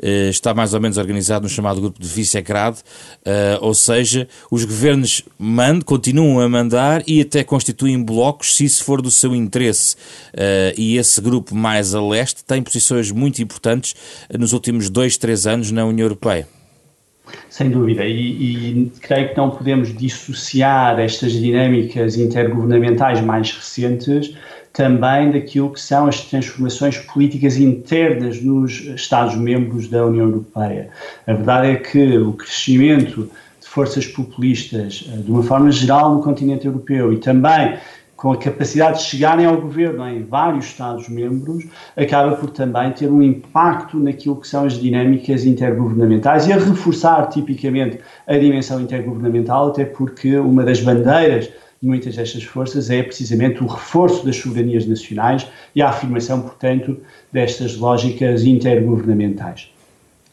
eh, 0.00 0.28
está 0.28 0.52
mais 0.52 0.74
ou 0.74 0.80
menos 0.80 0.98
organizado 0.98 1.44
no 1.44 1.48
chamado 1.48 1.80
grupo 1.80 2.00
de 2.00 2.06
Visegrad, 2.06 2.76
eh, 3.24 3.58
ou 3.60 3.74
seja, 3.74 4.28
os 4.50 4.64
governos 4.64 5.22
mandam, 5.38 5.80
continuam 5.80 6.40
a 6.40 6.48
mandar 6.48 7.02
e 7.06 7.20
até 7.20 7.42
constituem 7.42 8.02
blocos 8.02 8.56
se 8.56 8.64
isso 8.64 8.84
for 8.84 9.00
do 9.00 9.10
seu 9.10 9.34
interesse. 9.34 9.96
Eh, 10.34 10.74
e 10.76 10.96
esse 10.96 11.20
grupo 11.20 11.54
mais 11.54 11.94
a 11.94 12.00
leste 12.00 12.44
tem 12.44 12.62
posições 12.62 13.10
muito 13.10 13.40
importantes 13.42 13.94
nos 14.38 14.52
últimos 14.52 14.90
dois, 14.90 15.16
três 15.16 15.46
anos 15.46 15.55
na 15.70 15.84
União 15.84 16.04
Europeia. 16.04 16.46
Sem 17.50 17.70
dúvida, 17.70 18.04
e, 18.04 18.12
e, 18.12 18.92
creio 19.00 19.30
que 19.30 19.36
não 19.36 19.50
podemos 19.50 19.96
dissociar 19.96 21.00
estas 21.00 21.32
dinâmicas 21.32 22.16
intergovernamentais 22.16 23.20
mais 23.20 23.50
recentes 23.50 24.36
também 24.72 25.32
daquilo 25.32 25.72
que 25.72 25.80
são 25.80 26.06
as 26.06 26.20
transformações 26.20 26.98
políticas 26.98 27.56
internas 27.56 28.42
nos 28.42 28.80
Estados-membros 28.80 29.88
da 29.88 30.04
União 30.04 30.26
Europeia. 30.26 30.90
A 31.26 31.32
verdade 31.32 31.68
é 31.68 31.76
que 31.76 32.18
o 32.18 32.34
crescimento 32.34 33.30
de 33.60 33.66
forças 33.66 34.06
populistas, 34.06 35.08
eh, 35.10 35.16
de 35.16 35.30
uma 35.30 35.42
forma 35.42 35.72
geral, 35.72 36.14
no 36.14 36.22
continente 36.22 36.66
europeu 36.66 37.10
e 37.10 37.16
também 37.16 37.78
com 38.16 38.32
a 38.32 38.36
capacidade 38.36 38.98
de 38.98 39.04
chegarem 39.04 39.44
ao 39.44 39.60
governo 39.60 40.08
em 40.08 40.24
vários 40.24 40.66
Estados-membros, 40.66 41.64
acaba 41.96 42.34
por 42.36 42.50
também 42.50 42.90
ter 42.92 43.10
um 43.10 43.22
impacto 43.22 43.98
naquilo 43.98 44.40
que 44.40 44.48
são 44.48 44.64
as 44.64 44.80
dinâmicas 44.80 45.44
intergovernamentais 45.44 46.46
e 46.46 46.52
a 46.52 46.56
reforçar 46.56 47.28
tipicamente 47.28 47.98
a 48.26 48.38
dimensão 48.38 48.80
intergovernamental, 48.80 49.68
até 49.68 49.84
porque 49.84 50.36
uma 50.38 50.64
das 50.64 50.80
bandeiras 50.80 51.44
de 51.44 51.86
muitas 51.86 52.16
destas 52.16 52.42
forças 52.42 52.88
é 52.88 53.02
precisamente 53.02 53.62
o 53.62 53.66
reforço 53.66 54.24
das 54.24 54.36
soberanias 54.36 54.86
nacionais 54.86 55.46
e 55.74 55.82
a 55.82 55.90
afirmação, 55.90 56.40
portanto, 56.40 56.98
destas 57.30 57.76
lógicas 57.76 58.44
intergovernamentais. 58.44 59.70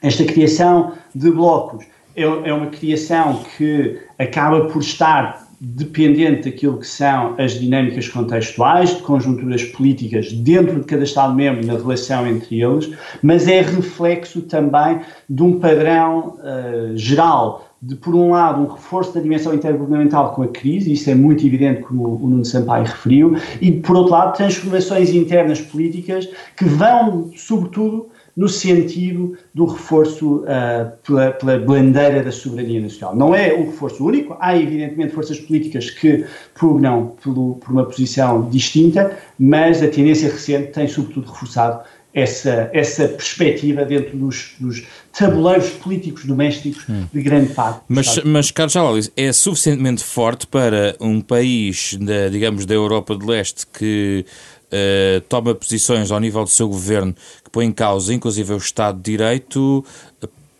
Esta 0.01 0.23
criação 0.23 0.93
de 1.13 1.29
blocos 1.29 1.85
é, 2.15 2.23
é 2.23 2.53
uma 2.53 2.67
criação 2.67 3.43
que 3.57 3.99
acaba 4.17 4.65
por 4.65 4.81
estar 4.81 5.42
dependente 5.59 6.49
daquilo 6.49 6.77
que 6.77 6.87
são 6.87 7.35
as 7.37 7.53
dinâmicas 7.53 8.07
contextuais, 8.07 8.95
de 8.95 9.01
conjunturas 9.01 9.63
políticas 9.63 10.31
dentro 10.31 10.79
de 10.79 10.85
cada 10.85 11.03
Estado-membro 11.03 11.65
na 11.65 11.73
relação 11.73 12.27
entre 12.27 12.61
eles, 12.61 12.91
mas 13.21 13.47
é 13.47 13.61
reflexo 13.61 14.41
também 14.41 14.99
de 15.29 15.43
um 15.43 15.59
padrão 15.59 16.37
uh, 16.39 16.97
geral 16.97 17.69
de, 17.81 17.95
por 17.95 18.15
um 18.15 18.31
lado, 18.31 18.61
um 18.61 18.67
reforço 18.67 19.13
da 19.13 19.19
dimensão 19.19 19.53
intergovernamental 19.53 20.33
com 20.33 20.43
a 20.43 20.47
crise, 20.47 20.93
isso 20.93 21.09
é 21.09 21.15
muito 21.15 21.45
evidente, 21.45 21.81
como 21.81 22.15
o 22.15 22.29
Nuno 22.29 22.45
Sampaio 22.45 22.85
referiu, 22.85 23.35
e, 23.61 23.71
por 23.73 23.97
outro 23.97 24.13
lado, 24.13 24.37
transformações 24.37 25.09
internas 25.09 25.59
políticas 25.59 26.29
que 26.55 26.63
vão, 26.63 27.29
sobretudo, 27.35 28.07
no 28.35 28.49
sentido 28.49 29.37
do 29.53 29.65
reforço 29.65 30.37
uh, 30.37 30.91
pela, 31.05 31.31
pela 31.31 31.59
bandeira 31.59 32.23
da 32.23 32.31
soberania 32.31 32.81
nacional. 32.81 33.15
Não 33.15 33.35
é 33.35 33.53
o 33.53 33.65
reforço 33.65 34.03
único, 34.03 34.35
há 34.39 34.57
evidentemente 34.57 35.13
forças 35.13 35.39
políticas 35.39 35.89
que 35.89 36.25
pugnam 36.55 37.15
pelo, 37.23 37.55
por 37.55 37.71
uma 37.71 37.85
posição 37.85 38.49
distinta, 38.49 39.17
mas 39.37 39.83
a 39.83 39.87
tendência 39.87 40.29
recente 40.29 40.71
tem 40.71 40.87
sobretudo 40.87 41.31
reforçado 41.31 41.83
essa, 42.13 42.69
essa 42.73 43.07
perspectiva 43.07 43.83
dentro 43.83 44.15
dos, 44.15 44.53
dos 44.59 44.85
tabuleiros 45.17 45.69
políticos 45.71 46.25
domésticos 46.25 46.87
hum. 46.87 47.05
de 47.11 47.21
grande 47.21 47.53
parte. 47.53 47.81
Mas, 47.87 48.23
mas 48.23 48.51
Carlos 48.51 48.75
Alalis, 48.75 49.11
é 49.17 49.33
suficientemente 49.33 50.03
forte 50.03 50.45
para 50.45 50.95
um 50.99 51.19
país, 51.19 51.97
da, 51.99 52.29
digamos, 52.29 52.65
da 52.65 52.75
Europa 52.75 53.15
de 53.15 53.25
Leste 53.25 53.65
que 53.65 54.25
uh, 54.73 55.21
toma 55.29 55.53
posições 55.53 56.11
ao 56.11 56.19
nível 56.19 56.43
do 56.43 56.49
seu 56.49 56.67
governo 56.67 57.13
que 57.43 57.49
põe 57.51 57.65
em 57.65 57.71
causa, 57.71 58.13
inclusive, 58.13 58.53
o 58.53 58.57
Estado 58.57 58.97
de 58.97 59.11
Direito, 59.11 59.85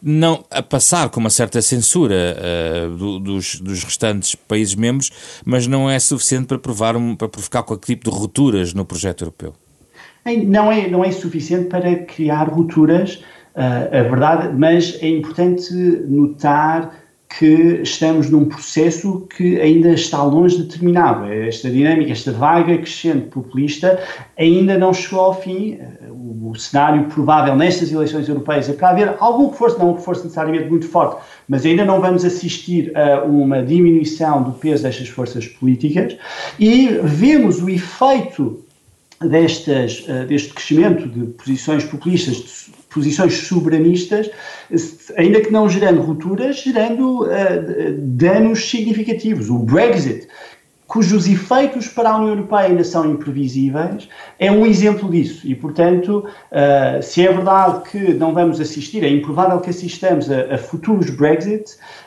não 0.01 0.43
a 0.51 0.61
passar 0.61 1.09
com 1.09 1.19
uma 1.19 1.29
certa 1.29 1.61
censura 1.61 2.37
uh, 2.37 2.89
do, 2.95 3.19
dos, 3.19 3.59
dos, 3.59 3.83
restantes 3.83 4.35
países 4.35 4.75
membros, 4.75 5.11
mas 5.45 5.65
não 5.65 5.89
é 5.89 5.97
suficiente 5.97 6.47
para, 6.47 6.59
provar 6.59 6.95
para 7.17 7.29
provocar 7.29 7.63
qualquer 7.63 7.95
tipo 7.95 8.11
de 8.11 8.15
rupturas 8.15 8.73
no 8.73 8.85
projeto 8.85 9.23
europeu. 9.23 9.53
Não 10.25 10.71
é, 10.71 10.89
não 10.89 11.03
é 11.03 11.11
suficiente 11.11 11.65
para 11.65 11.95
criar 12.05 12.45
rupturas, 12.49 13.15
uh, 13.55 13.97
a 13.97 14.03
verdade, 14.03 14.57
mas 14.57 14.97
é 15.01 15.07
importante 15.07 15.73
notar 15.73 17.02
que 17.37 17.81
estamos 17.81 18.29
num 18.29 18.45
processo 18.45 19.27
que 19.35 19.59
ainda 19.59 19.89
está 19.89 20.21
longe 20.23 20.57
de 20.57 20.65
terminado. 20.65 21.25
Esta 21.25 21.69
dinâmica, 21.69 22.11
esta 22.11 22.31
vaga 22.31 22.77
crescente 22.77 23.27
populista 23.27 23.99
ainda 24.37 24.77
não 24.77 24.93
chegou 24.93 25.21
ao 25.21 25.41
fim. 25.41 25.79
O, 26.09 26.51
o 26.51 26.55
cenário 26.55 27.05
provável 27.05 27.55
nestas 27.55 27.91
eleições 27.91 28.29
europeias 28.29 28.69
é 28.69 28.73
para 28.73 28.89
haver 28.89 29.15
algum 29.19 29.49
reforço, 29.49 29.79
não 29.79 29.91
um 29.91 29.95
reforço 29.95 30.23
necessariamente 30.23 30.69
muito 30.69 30.87
forte, 30.87 31.21
mas 31.47 31.65
ainda 31.65 31.83
não 31.83 31.99
vamos 31.99 32.23
assistir 32.23 32.95
a 32.95 33.23
uma 33.23 33.63
diminuição 33.63 34.43
do 34.43 34.51
peso 34.51 34.83
destas 34.83 35.07
forças 35.07 35.47
políticas 35.47 36.15
e 36.59 36.87
vemos 37.03 37.61
o 37.61 37.69
efeito 37.69 38.63
destas, 39.21 40.05
uh, 40.07 40.25
deste 40.27 40.53
crescimento 40.53 41.07
de 41.07 41.25
posições 41.33 41.83
populistas, 41.83 42.35
de 42.35 42.82
posições 42.93 43.33
soberanistas, 43.33 44.29
ainda 45.17 45.41
que 45.41 45.51
não 45.51 45.67
gerando 45.67 46.01
rupturas, 46.01 46.57
gerando 46.57 47.23
uh, 47.23 47.27
danos 47.97 48.69
significativos. 48.69 49.49
O 49.49 49.59
Brexit, 49.59 50.27
cujos 50.93 51.27
efeitos 51.27 51.87
para 51.87 52.11
a 52.11 52.17
União 52.17 52.35
Europeia 52.35 52.67
ainda 52.67 52.83
são 52.83 53.09
imprevisíveis, 53.09 54.07
é 54.37 54.51
um 54.51 54.63
exemplo 54.63 55.09
disso. 55.09 55.41
E, 55.47 55.55
portanto, 55.55 56.23
uh, 56.51 57.01
se 57.01 57.25
é 57.25 57.33
verdade 57.33 57.89
que 57.89 58.13
não 58.13 58.31
vamos 58.31 58.61
assistir, 58.61 59.03
é 59.03 59.09
improvável 59.09 59.59
que 59.59 59.71
assistamos 59.71 60.29
a, 60.29 60.53
a 60.53 60.57
futuros 60.59 61.09
Brexit, 61.09 61.63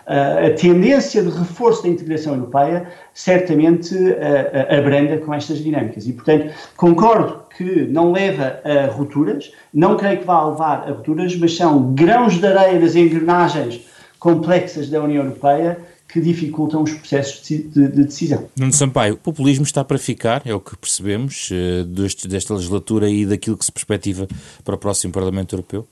uh, 0.07 0.47
a 0.47 0.51
tendência 0.55 1.21
de 1.21 1.31
reforço 1.37 1.83
da 1.83 1.89
integração 1.89 2.35
europeia 2.35 2.87
certamente 3.13 3.93
uh, 3.93 4.79
abranda 4.79 5.19
com 5.19 5.35
estas 5.35 5.59
dinâmicas. 5.59 6.07
E, 6.07 6.13
portanto, 6.13 6.55
concordo 6.77 7.43
que 7.57 7.89
não 7.89 8.13
leva 8.13 8.61
a 8.65 8.87
rupturas, 8.93 9.51
não 9.75 9.97
creio 9.97 10.19
que 10.19 10.25
vá 10.25 10.47
levar 10.47 10.85
a 10.87 10.93
rupturas, 10.93 11.35
mas 11.35 11.57
são 11.57 11.93
grãos 11.93 12.39
de 12.39 12.47
areia 12.47 12.79
nas 12.79 12.95
engrenagens 12.95 13.85
complexas 14.21 14.89
da 14.89 15.03
União 15.03 15.25
Europeia 15.25 15.77
que 16.17 16.21
dificultam 16.23 16.83
os 16.83 16.93
processos 16.95 17.47
de, 17.47 17.59
de, 17.59 17.89
de, 17.89 18.05
decisão. 18.05 18.49
Nuno 18.57 18.73
Sampaio, 18.73 19.15
o 19.15 19.17
populismo 19.19 19.65
está 19.65 19.85
para 19.85 19.99
ficar, 19.99 20.41
é 20.47 20.55
o 20.55 20.61
que 20.61 20.75
percebemos 20.75 21.51
uh, 21.51 21.85
deste, 21.85 22.27
desta 22.27 22.55
legislatura 22.55 23.11
e 23.11 23.27
daquilo 23.27 23.55
que 23.55 23.65
se 23.67 23.71
perspectiva 23.71 24.27
para 24.65 24.75
o 24.75 24.79
próximo 24.79 25.13
Parlamento 25.13 25.55
Europeu? 25.55 25.87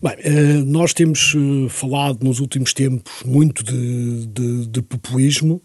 Bem, 0.00 0.14
uh, 0.14 0.64
nós 0.64 0.94
temos 0.94 1.34
uh, 1.34 1.68
falado 1.68 2.22
nos 2.22 2.38
últimos 2.38 2.72
tempos 2.72 3.24
muito 3.24 3.64
de, 3.64 4.26
de, 4.26 4.66
de 4.68 4.82
populismo. 4.82 5.60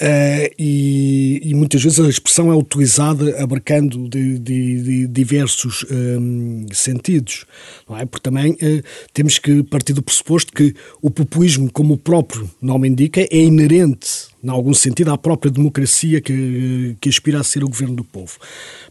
Uh, 0.00 0.48
e, 0.58 1.42
e, 1.44 1.54
muitas 1.54 1.82
vezes 1.82 2.00
a 2.00 2.08
expressão 2.08 2.50
é 2.50 2.56
utilizada 2.56 3.38
abarcando 3.42 4.08
de, 4.08 4.38
de, 4.38 4.82
de 4.82 5.06
diversos 5.06 5.84
um, 5.90 6.66
sentidos, 6.72 7.44
não 7.86 7.98
é? 7.98 8.06
Porque 8.06 8.22
também 8.22 8.52
uh, 8.52 8.82
temos 9.12 9.38
que 9.38 9.62
partir 9.62 9.92
do 9.92 10.02
pressuposto 10.02 10.54
que 10.54 10.74
o 11.02 11.10
populismo, 11.10 11.70
como 11.70 11.94
o 11.94 11.98
próprio 11.98 12.50
nome 12.62 12.88
indica, 12.88 13.20
é 13.20 13.36
inerente 13.36 14.30
em 14.42 14.48
algum 14.48 14.72
sentido, 14.72 15.12
à 15.12 15.18
própria 15.18 15.50
democracia 15.50 16.20
que, 16.20 16.96
que 16.98 17.10
aspira 17.10 17.40
a 17.40 17.44
ser 17.44 17.62
o 17.62 17.68
governo 17.68 17.96
do 17.96 18.04
povo. 18.04 18.38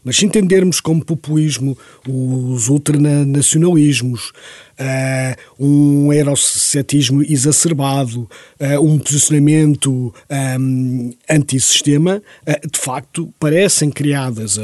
Mas 0.04 0.16
se 0.16 0.24
entendermos 0.24 0.80
como 0.80 1.04
populismo 1.04 1.76
os 2.08 2.68
ultranacionalismos, 2.68 4.32
uh, 4.80 5.64
um 5.64 6.12
eurocetismo 6.12 7.22
exacerbado, 7.22 8.28
uh, 8.58 8.80
um 8.82 8.98
posicionamento 8.98 10.12
um, 10.58 11.12
antissistema, 11.28 12.22
uh, 12.46 12.70
de 12.70 12.78
facto 12.78 13.32
parecem 13.38 13.90
criadas 13.90 14.58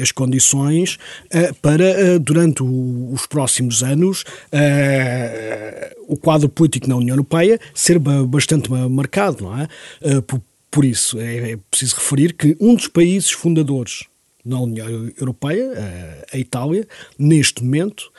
as 0.00 0.12
condições 0.12 0.98
para, 1.62 2.18
durante 2.18 2.62
o, 2.62 3.10
os 3.12 3.26
próximos 3.26 3.82
anos, 3.82 4.24
o 6.08 6.16
quadro 6.16 6.48
político 6.48 6.88
na 6.88 6.96
União 6.96 7.14
Europeia 7.14 7.58
ser 7.74 7.98
bastante 7.98 8.70
marcado, 8.70 9.44
não 9.44 9.58
é? 9.58 9.68
Por, 10.22 10.40
por 10.70 10.84
isso, 10.84 11.18
é, 11.18 11.52
é 11.52 11.58
preciso 11.70 11.96
referir 11.96 12.34
que 12.34 12.56
um 12.60 12.74
dos 12.74 12.88
países 12.88 13.30
fundadores 13.30 14.04
na 14.44 14.60
União 14.60 14.88
Europeia, 15.18 15.72
a 16.32 16.38
Itália, 16.38 16.86
neste 17.18 17.62
momento, 17.64 18.10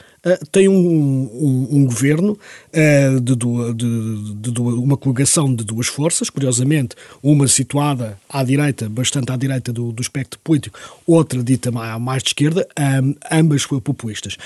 tem 0.52 0.68
um, 0.68 0.74
um, 0.76 1.68
um 1.72 1.86
governo 1.86 2.38
de, 3.22 3.36
de, 3.36 3.74
de, 4.36 4.52
de, 4.52 4.62
uma 4.62 4.98
coligação 4.98 5.54
de 5.54 5.64
duas 5.64 5.88
forças, 5.88 6.30
curiosamente, 6.30 6.96
uma 7.22 7.48
situada 7.48 8.18
à 8.30 8.44
direita, 8.44 8.90
bastante 8.90 9.32
à 9.32 9.38
direita 9.38 9.72
do, 9.72 9.92
do 9.92 10.02
espectro 10.02 10.40
político, 10.44 10.80
outra 11.06 11.42
dita 11.44 11.72
mais 11.72 12.24
de 12.24 12.30
esquerda, 12.30 12.68
ambas 13.32 13.66
populistas. 13.66 14.38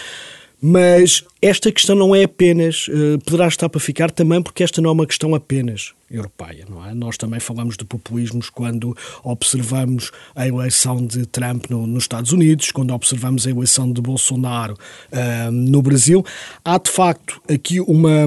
Mas 0.61 1.23
esta 1.41 1.71
questão 1.71 1.95
não 1.95 2.13
é 2.15 2.23
apenas, 2.23 2.87
poderá 3.25 3.47
estar 3.47 3.67
para 3.67 3.79
ficar 3.79 4.11
também 4.11 4.41
porque 4.41 4.63
esta 4.63 4.81
não 4.81 4.91
é 4.91 4.93
uma 4.93 5.07
questão 5.07 5.33
apenas 5.33 5.93
europeia, 6.11 6.65
não 6.69 6.85
é? 6.85 6.93
Nós 6.93 7.17
também 7.17 7.39
falamos 7.39 7.77
de 7.77 7.85
populismos 7.85 8.49
quando 8.49 8.95
observamos 9.23 10.11
a 10.35 10.47
eleição 10.47 11.05
de 11.05 11.25
Trump 11.25 11.69
no, 11.69 11.87
nos 11.87 12.03
Estados 12.03 12.31
Unidos, 12.31 12.71
quando 12.71 12.93
observamos 12.93 13.47
a 13.47 13.51
eleição 13.51 13.91
de 13.91 14.01
Bolsonaro 14.01 14.73
uh, 14.73 15.51
no 15.51 15.81
Brasil. 15.81 16.23
Há, 16.63 16.77
de 16.77 16.91
facto, 16.91 17.41
aqui 17.49 17.79
uma, 17.79 18.25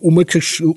uma, 0.00 0.22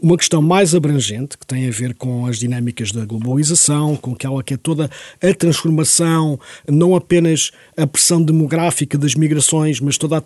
uma 0.01 0.18
questão 0.18 0.41
mais 0.41 0.74
abrangente 0.74 1.38
que 1.38 1.46
tem 1.46 1.68
a 1.68 1.72
ver 1.72 1.94
com 1.94 2.25
as 2.25 2.39
dinâmicas 2.39 2.91
da 2.91 3.06
globalização, 3.06 3.96
com 3.96 4.13
aquela 4.13 4.44
que 4.44 4.56
é 4.56 4.58
toda 4.58 4.89
a 5.22 5.34
transformação, 5.34 6.39
não 6.68 6.96
apenas 6.96 7.51
a 7.77 7.86
pressão 7.86 8.22
demográfica 8.22 8.98
das 8.98 9.15
migrações, 9.15 9.79
mas 9.79 9.98
toda 9.98 10.18
a, 10.18 10.24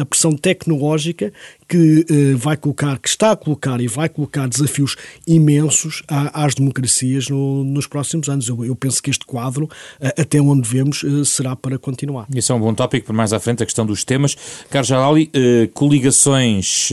a 0.00 0.06
pressão 0.06 0.32
tecnológica 0.32 1.32
que 1.68 2.06
uh, 2.10 2.38
vai 2.38 2.56
colocar, 2.56 2.98
que 2.98 3.08
está 3.08 3.32
a 3.32 3.36
colocar 3.36 3.80
e 3.80 3.86
vai 3.86 4.08
colocar 4.08 4.48
desafios 4.48 4.96
imensos 5.26 5.58
imensos 5.58 6.02
às 6.08 6.54
democracias 6.54 7.28
no, 7.28 7.64
nos 7.64 7.86
próximos 7.86 8.28
anos. 8.28 8.48
Eu, 8.48 8.64
eu, 8.64 8.76
penso 8.76 9.02
que 9.02 9.10
este 9.10 9.24
quadro, 9.24 9.68
eh, 10.00 10.14
até 10.18 10.40
onde 10.40 10.68
vemos, 10.68 11.04
eh, 11.04 11.24
será 11.24 11.56
para 11.56 11.78
continuar. 11.78 12.26
Isso 12.34 12.52
é 12.52 12.54
um 12.54 12.60
bom 12.60 12.74
tópico 12.74 13.06
para 13.06 13.14
mais 13.14 13.32
à 13.32 13.40
frente, 13.40 13.62
a 13.62 13.66
questão 13.66 13.86
dos 13.86 14.04
temas. 14.04 14.36
Carlos 14.70 14.88
Jalali, 14.88 15.30
eh, 15.32 15.68
coligações, 15.72 16.90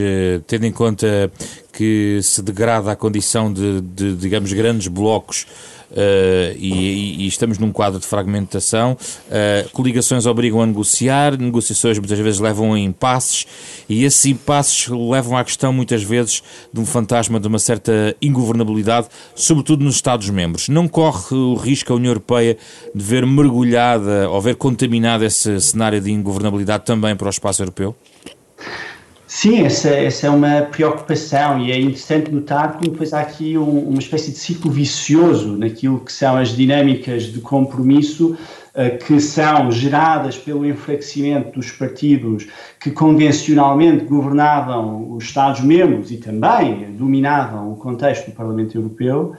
tendo 0.48 0.66
em 0.66 0.72
conta 0.72 1.32
que 1.74 2.20
se 2.24 2.42
degrada 2.42 2.92
a 2.92 2.96
condição 2.96 3.52
de, 3.52 3.82
de 3.82 4.16
digamos, 4.16 4.52
grandes 4.54 4.88
blocos 4.88 5.46
Uh, 5.96 6.52
e, 6.58 7.24
e, 7.24 7.28
estamos 7.28 7.58
num 7.58 7.72
quadro 7.72 8.02
de 8.02 8.06
fragmentação. 8.06 8.98
Uh, 9.28 9.70
coligações 9.72 10.26
obrigam 10.26 10.62
a 10.62 10.66
negociar, 10.66 11.38
negociações 11.38 11.98
muitas 11.98 12.20
vezes 12.20 12.38
levam 12.42 12.74
a 12.74 12.80
impasses, 12.80 13.48
e 13.88 14.04
esses 14.04 14.26
impasses 14.26 14.90
levam 14.90 15.38
à 15.38 15.44
questão, 15.44 15.72
muitas 15.72 16.04
vezes, 16.04 16.44
de 16.74 16.82
um 16.82 16.86
fantasma 16.86 17.40
de 17.40 17.48
uma 17.48 17.60
certa 17.60 18.14
ingovernabilidade, 18.22 19.08
sobretudo 19.34 19.86
nos 19.86 19.96
Estados-membros. 19.96 20.68
Não 20.68 20.86
corre 20.86 21.34
o 21.34 21.56
risco 21.56 21.94
a 21.94 21.96
União 21.96 22.12
Europeia 22.12 22.58
de 22.94 23.04
ver 23.04 23.26
mergulhada 23.26 24.30
ou 24.30 24.42
ver 24.42 24.56
contaminado 24.56 25.24
esse 25.24 25.62
cenário 25.62 26.02
de 26.02 26.12
ingovernabilidade 26.12 26.84
também 26.84 27.16
para 27.16 27.28
o 27.28 27.30
espaço 27.30 27.62
europeu? 27.62 27.96
Sim, 29.38 29.66
essa, 29.66 29.90
essa 29.90 30.28
é 30.28 30.30
uma 30.30 30.62
preocupação 30.62 31.60
e 31.60 31.70
é 31.70 31.78
interessante 31.78 32.32
notar 32.32 32.78
como 32.78 32.90
depois 32.90 33.14
há 33.14 33.20
aqui 33.20 33.58
um, 33.58 33.90
uma 33.90 34.00
espécie 34.00 34.32
de 34.32 34.38
ciclo 34.38 34.72
vicioso 34.72 35.58
naquilo 35.58 36.00
que 36.00 36.14
são 36.14 36.38
as 36.38 36.56
dinâmicas 36.56 37.24
de 37.24 37.42
compromisso 37.42 38.38
que 39.06 39.20
são 39.22 39.72
geradas 39.72 40.38
pelo 40.38 40.66
enfraquecimento 40.66 41.52
dos 41.52 41.72
partidos 41.72 42.48
que 42.80 42.92
convencionalmente 42.92 44.04
governavam 44.06 45.14
os 45.14 45.24
Estados-membros 45.24 46.12
e 46.12 46.18
também 46.18 46.92
dominavam 46.92 47.72
o 47.72 47.76
contexto 47.78 48.26
do 48.26 48.32
Parlamento 48.34 48.78
Europeu, 48.78 49.34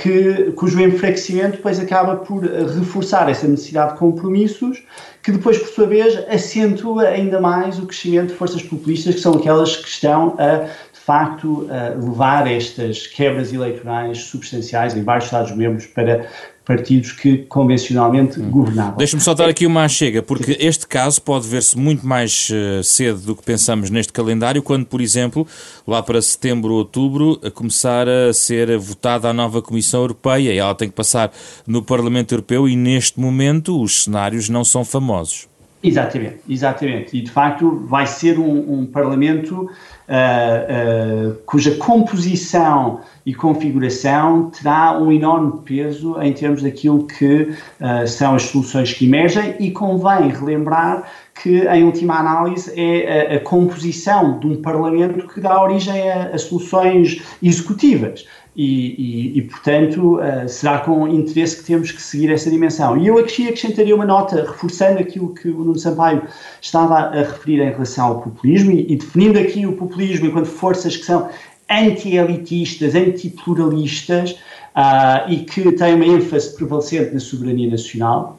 que, 0.00 0.52
cujo 0.52 0.80
enfraquecimento 0.80 1.56
depois 1.56 1.80
acaba 1.80 2.16
por 2.16 2.44
reforçar 2.44 3.28
essa 3.28 3.48
necessidade 3.48 3.94
de 3.94 3.98
compromissos 3.98 4.82
que 5.22 5.30
depois, 5.30 5.56
por 5.56 5.68
sua 5.68 5.86
vez, 5.86 6.16
acentua 6.28 7.04
ainda 7.04 7.40
mais 7.40 7.78
o 7.78 7.86
crescimento 7.86 8.28
de 8.28 8.34
forças 8.34 8.62
populistas, 8.62 9.14
que 9.14 9.20
são 9.20 9.34
aquelas 9.34 9.76
que 9.76 9.88
estão 9.88 10.34
a, 10.36 10.64
de 10.64 11.00
facto, 11.00 11.68
levar 12.00 12.50
estas 12.50 13.06
quebras 13.06 13.52
eleitorais 13.52 14.18
substanciais 14.18 14.96
em 14.96 15.02
vários 15.04 15.26
Estados-membros 15.26 15.86
para 15.86 16.26
partidos 16.64 17.12
que 17.12 17.38
convencionalmente 17.38 18.40
hum. 18.40 18.50
governavam. 18.50 18.96
Deixa-me 18.96 19.22
só 19.22 19.34
dar 19.34 19.48
aqui 19.48 19.66
uma 19.66 19.88
chega, 19.88 20.22
porque 20.22 20.56
este 20.60 20.86
caso 20.86 21.20
pode 21.20 21.46
ver-se 21.48 21.76
muito 21.76 22.06
mais 22.06 22.48
uh, 22.50 22.82
cedo 22.82 23.20
do 23.20 23.36
que 23.36 23.42
pensamos 23.42 23.90
neste 23.90 24.12
calendário, 24.12 24.62
quando, 24.62 24.86
por 24.86 25.00
exemplo, 25.00 25.46
lá 25.86 26.02
para 26.02 26.22
setembro, 26.22 26.74
outubro, 26.74 27.40
a 27.44 27.50
começar 27.50 28.08
a 28.08 28.32
ser 28.32 28.76
votada 28.78 29.28
a 29.28 29.32
nova 29.32 29.60
Comissão 29.60 30.00
Europeia 30.00 30.52
e 30.52 30.58
ela 30.58 30.74
tem 30.74 30.88
que 30.88 30.94
passar 30.94 31.32
no 31.66 31.82
Parlamento 31.82 32.32
Europeu 32.32 32.68
e 32.68 32.76
neste 32.76 33.18
momento 33.18 33.80
os 33.80 34.04
cenários 34.04 34.48
não 34.48 34.64
são 34.64 34.84
famosos. 34.84 35.48
Exatamente, 35.82 36.36
exatamente. 36.48 37.16
E 37.16 37.22
de 37.22 37.30
facto 37.30 37.84
vai 37.86 38.06
ser 38.06 38.38
um, 38.38 38.80
um 38.80 38.86
Parlamento 38.86 39.68
uh, 40.12 41.34
cuja 41.46 41.74
composição 41.76 43.00
e 43.24 43.34
configuração 43.34 44.50
terá 44.50 44.98
um 44.98 45.10
enorme 45.10 45.60
peso 45.64 46.20
em 46.20 46.32
termos 46.32 46.62
daquilo 46.62 47.06
que 47.06 47.54
uh, 47.80 48.06
são 48.06 48.34
as 48.34 48.42
soluções 48.42 48.92
que 48.92 49.06
emergem 49.06 49.56
e 49.58 49.70
convém 49.70 50.28
relembrar 50.28 51.04
que, 51.42 51.66
em 51.66 51.84
última 51.84 52.18
análise, 52.18 52.72
é 52.78 53.32
a, 53.32 53.36
a 53.36 53.40
composição 53.40 54.38
de 54.38 54.46
um 54.46 54.60
Parlamento 54.60 55.26
que 55.28 55.40
dá 55.40 55.62
origem 55.62 56.10
a, 56.10 56.26
a 56.26 56.38
soluções 56.38 57.22
executivas. 57.42 58.26
E, 58.54 59.32
e, 59.34 59.38
e, 59.38 59.42
portanto, 59.42 60.18
uh, 60.18 60.46
será 60.46 60.80
com 60.80 61.08
interesse 61.08 61.56
que 61.56 61.64
temos 61.64 61.90
que 61.90 62.02
seguir 62.02 62.30
essa 62.30 62.50
dimensão. 62.50 62.98
E 62.98 63.06
eu 63.06 63.16
aqui 63.16 63.48
acrescentaria 63.48 63.94
uma 63.94 64.04
nota, 64.04 64.44
reforçando 64.44 64.98
aquilo 64.98 65.32
que 65.32 65.48
o 65.48 65.64
Nuno 65.64 65.78
Sampaio 65.78 66.22
estava 66.60 66.96
a 66.96 67.22
referir 67.22 67.62
em 67.62 67.70
relação 67.70 68.08
ao 68.08 68.20
populismo 68.20 68.70
e, 68.70 68.92
e 68.92 68.96
definindo 68.96 69.38
aqui 69.38 69.66
o 69.66 69.72
populismo 69.72 70.26
enquanto 70.26 70.46
forças 70.46 70.96
que 70.98 71.06
são 71.06 71.30
anti-elitistas, 71.70 72.94
anti-pluralistas 72.94 74.32
uh, 74.76 75.30
e 75.30 75.38
que 75.38 75.72
têm 75.72 75.94
uma 75.94 76.06
ênfase 76.06 76.54
prevalecente 76.54 77.14
na 77.14 77.20
soberania 77.20 77.70
nacional. 77.70 78.38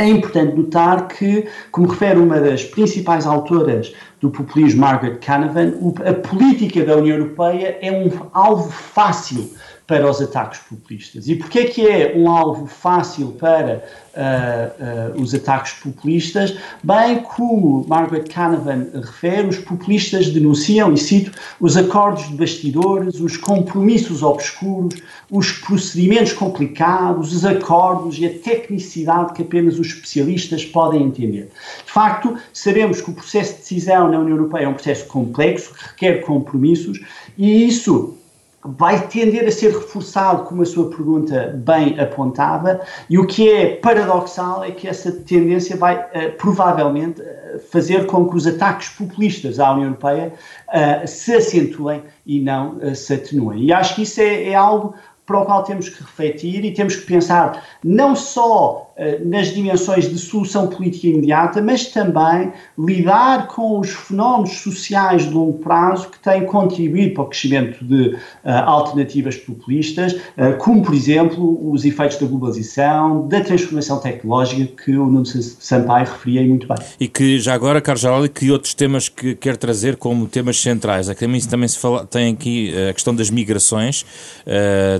É 0.00 0.08
importante 0.08 0.56
notar 0.56 1.08
que, 1.08 1.46
como 1.70 1.86
refere 1.86 2.18
uma 2.18 2.40
das 2.40 2.64
principais 2.64 3.26
autoras 3.26 3.92
do 4.18 4.30
populismo, 4.30 4.80
Margaret 4.80 5.16
Canavan, 5.16 5.74
a 6.06 6.14
política 6.14 6.82
da 6.86 6.96
União 6.96 7.18
Europeia 7.18 7.76
é 7.82 7.92
um 7.92 8.10
alvo 8.32 8.70
fácil 8.70 9.50
para 9.90 10.08
os 10.08 10.22
ataques 10.22 10.60
populistas. 10.60 11.28
E 11.28 11.34
porquê 11.34 11.64
que 11.64 11.84
é 11.84 12.14
um 12.16 12.30
alvo 12.30 12.68
fácil 12.68 13.32
para 13.32 13.82
uh, 14.14 15.18
uh, 15.18 15.20
os 15.20 15.34
ataques 15.34 15.72
populistas? 15.82 16.56
Bem, 16.80 17.22
como 17.22 17.84
Margaret 17.88 18.22
Canavan 18.32 18.86
refere, 18.94 19.48
os 19.48 19.58
populistas 19.58 20.30
denunciam, 20.30 20.92
e 20.92 20.96
cito, 20.96 21.32
os 21.58 21.76
acordos 21.76 22.28
de 22.28 22.34
bastidores, 22.34 23.18
os 23.18 23.36
compromissos 23.36 24.22
obscuros, 24.22 24.94
os 25.28 25.50
procedimentos 25.50 26.34
complicados, 26.34 27.34
os 27.34 27.44
acordos 27.44 28.16
e 28.16 28.26
a 28.26 28.30
tecnicidade 28.30 29.32
que 29.32 29.42
apenas 29.42 29.76
os 29.76 29.88
especialistas 29.88 30.64
podem 30.64 31.02
entender. 31.02 31.50
De 31.84 31.90
facto, 31.90 32.36
sabemos 32.52 33.00
que 33.00 33.10
o 33.10 33.14
processo 33.14 33.54
de 33.54 33.58
decisão 33.58 34.08
na 34.08 34.20
União 34.20 34.36
Europeia 34.36 34.66
é 34.66 34.68
um 34.68 34.74
processo 34.74 35.06
complexo, 35.08 35.74
que 35.74 35.84
requer 35.88 36.20
compromissos, 36.20 37.00
e 37.36 37.66
isso 37.66 38.19
vai 38.64 39.06
tender 39.08 39.46
a 39.46 39.50
ser 39.50 39.72
reforçado, 39.72 40.44
como 40.44 40.62
a 40.62 40.66
sua 40.66 40.90
pergunta 40.90 41.58
bem 41.64 41.98
apontava, 41.98 42.80
e 43.08 43.18
o 43.18 43.26
que 43.26 43.50
é 43.50 43.76
paradoxal 43.76 44.62
é 44.62 44.70
que 44.70 44.86
essa 44.86 45.10
tendência 45.10 45.76
vai 45.76 45.96
uh, 45.96 46.36
provavelmente 46.36 47.22
uh, 47.22 47.58
fazer 47.70 48.06
com 48.06 48.28
que 48.28 48.36
os 48.36 48.46
ataques 48.46 48.90
populistas 48.90 49.58
à 49.58 49.72
União 49.72 49.86
Europeia 49.86 50.34
uh, 50.68 51.08
se 51.08 51.34
acentuem 51.34 52.02
e 52.26 52.40
não 52.40 52.78
se 52.94 53.14
atenuem. 53.14 53.64
E 53.64 53.72
acho 53.72 53.94
que 53.94 54.02
isso 54.02 54.20
é, 54.20 54.50
é 54.50 54.54
algo 54.54 54.94
para 55.24 55.40
o 55.40 55.44
qual 55.46 55.62
temos 55.62 55.88
que 55.88 56.02
refletir 56.02 56.64
e 56.64 56.74
temos 56.74 56.96
que 56.96 57.06
pensar 57.06 57.64
não 57.84 58.16
só 58.16 58.89
nas 59.24 59.54
dimensões 59.54 60.08
de 60.08 60.18
solução 60.18 60.66
política 60.66 61.06
imediata, 61.06 61.62
mas 61.62 61.86
também 61.86 62.52
lidar 62.78 63.46
com 63.46 63.78
os 63.78 63.90
fenómenos 63.90 64.58
sociais 64.58 65.26
de 65.26 65.30
longo 65.30 65.58
prazo 65.58 66.08
que 66.08 66.18
têm 66.18 66.44
contribuído 66.44 67.14
para 67.14 67.22
o 67.22 67.26
crescimento 67.26 67.84
de 67.84 68.08
uh, 68.08 68.18
alternativas 68.44 69.36
populistas, 69.36 70.12
uh, 70.12 70.56
como, 70.58 70.82
por 70.82 70.94
exemplo, 70.94 71.70
os 71.70 71.84
efeitos 71.84 72.18
da 72.18 72.26
globalização, 72.26 73.28
da 73.28 73.40
transformação 73.40 74.00
tecnológica 74.00 74.84
que 74.84 74.96
o 74.96 75.06
Nuno 75.06 75.24
Sampaio 75.26 76.06
referia 76.06 76.42
muito 76.42 76.66
bem. 76.66 76.76
E 76.98 77.08
que, 77.08 77.38
já 77.38 77.54
agora, 77.54 77.80
Carlos 77.80 78.02
Jalali, 78.02 78.28
que 78.28 78.50
outros 78.50 78.74
temas 78.74 79.08
que 79.08 79.34
quer 79.34 79.56
trazer 79.56 79.96
como 79.96 80.26
temas 80.26 80.60
centrais? 80.60 81.08
Aqui 81.08 81.26
também 81.48 81.68
se 81.68 81.78
fala, 81.78 82.04
tem 82.04 82.32
aqui 82.32 82.74
a 82.88 82.92
questão 82.92 83.14
das 83.14 83.30
migrações, 83.30 84.04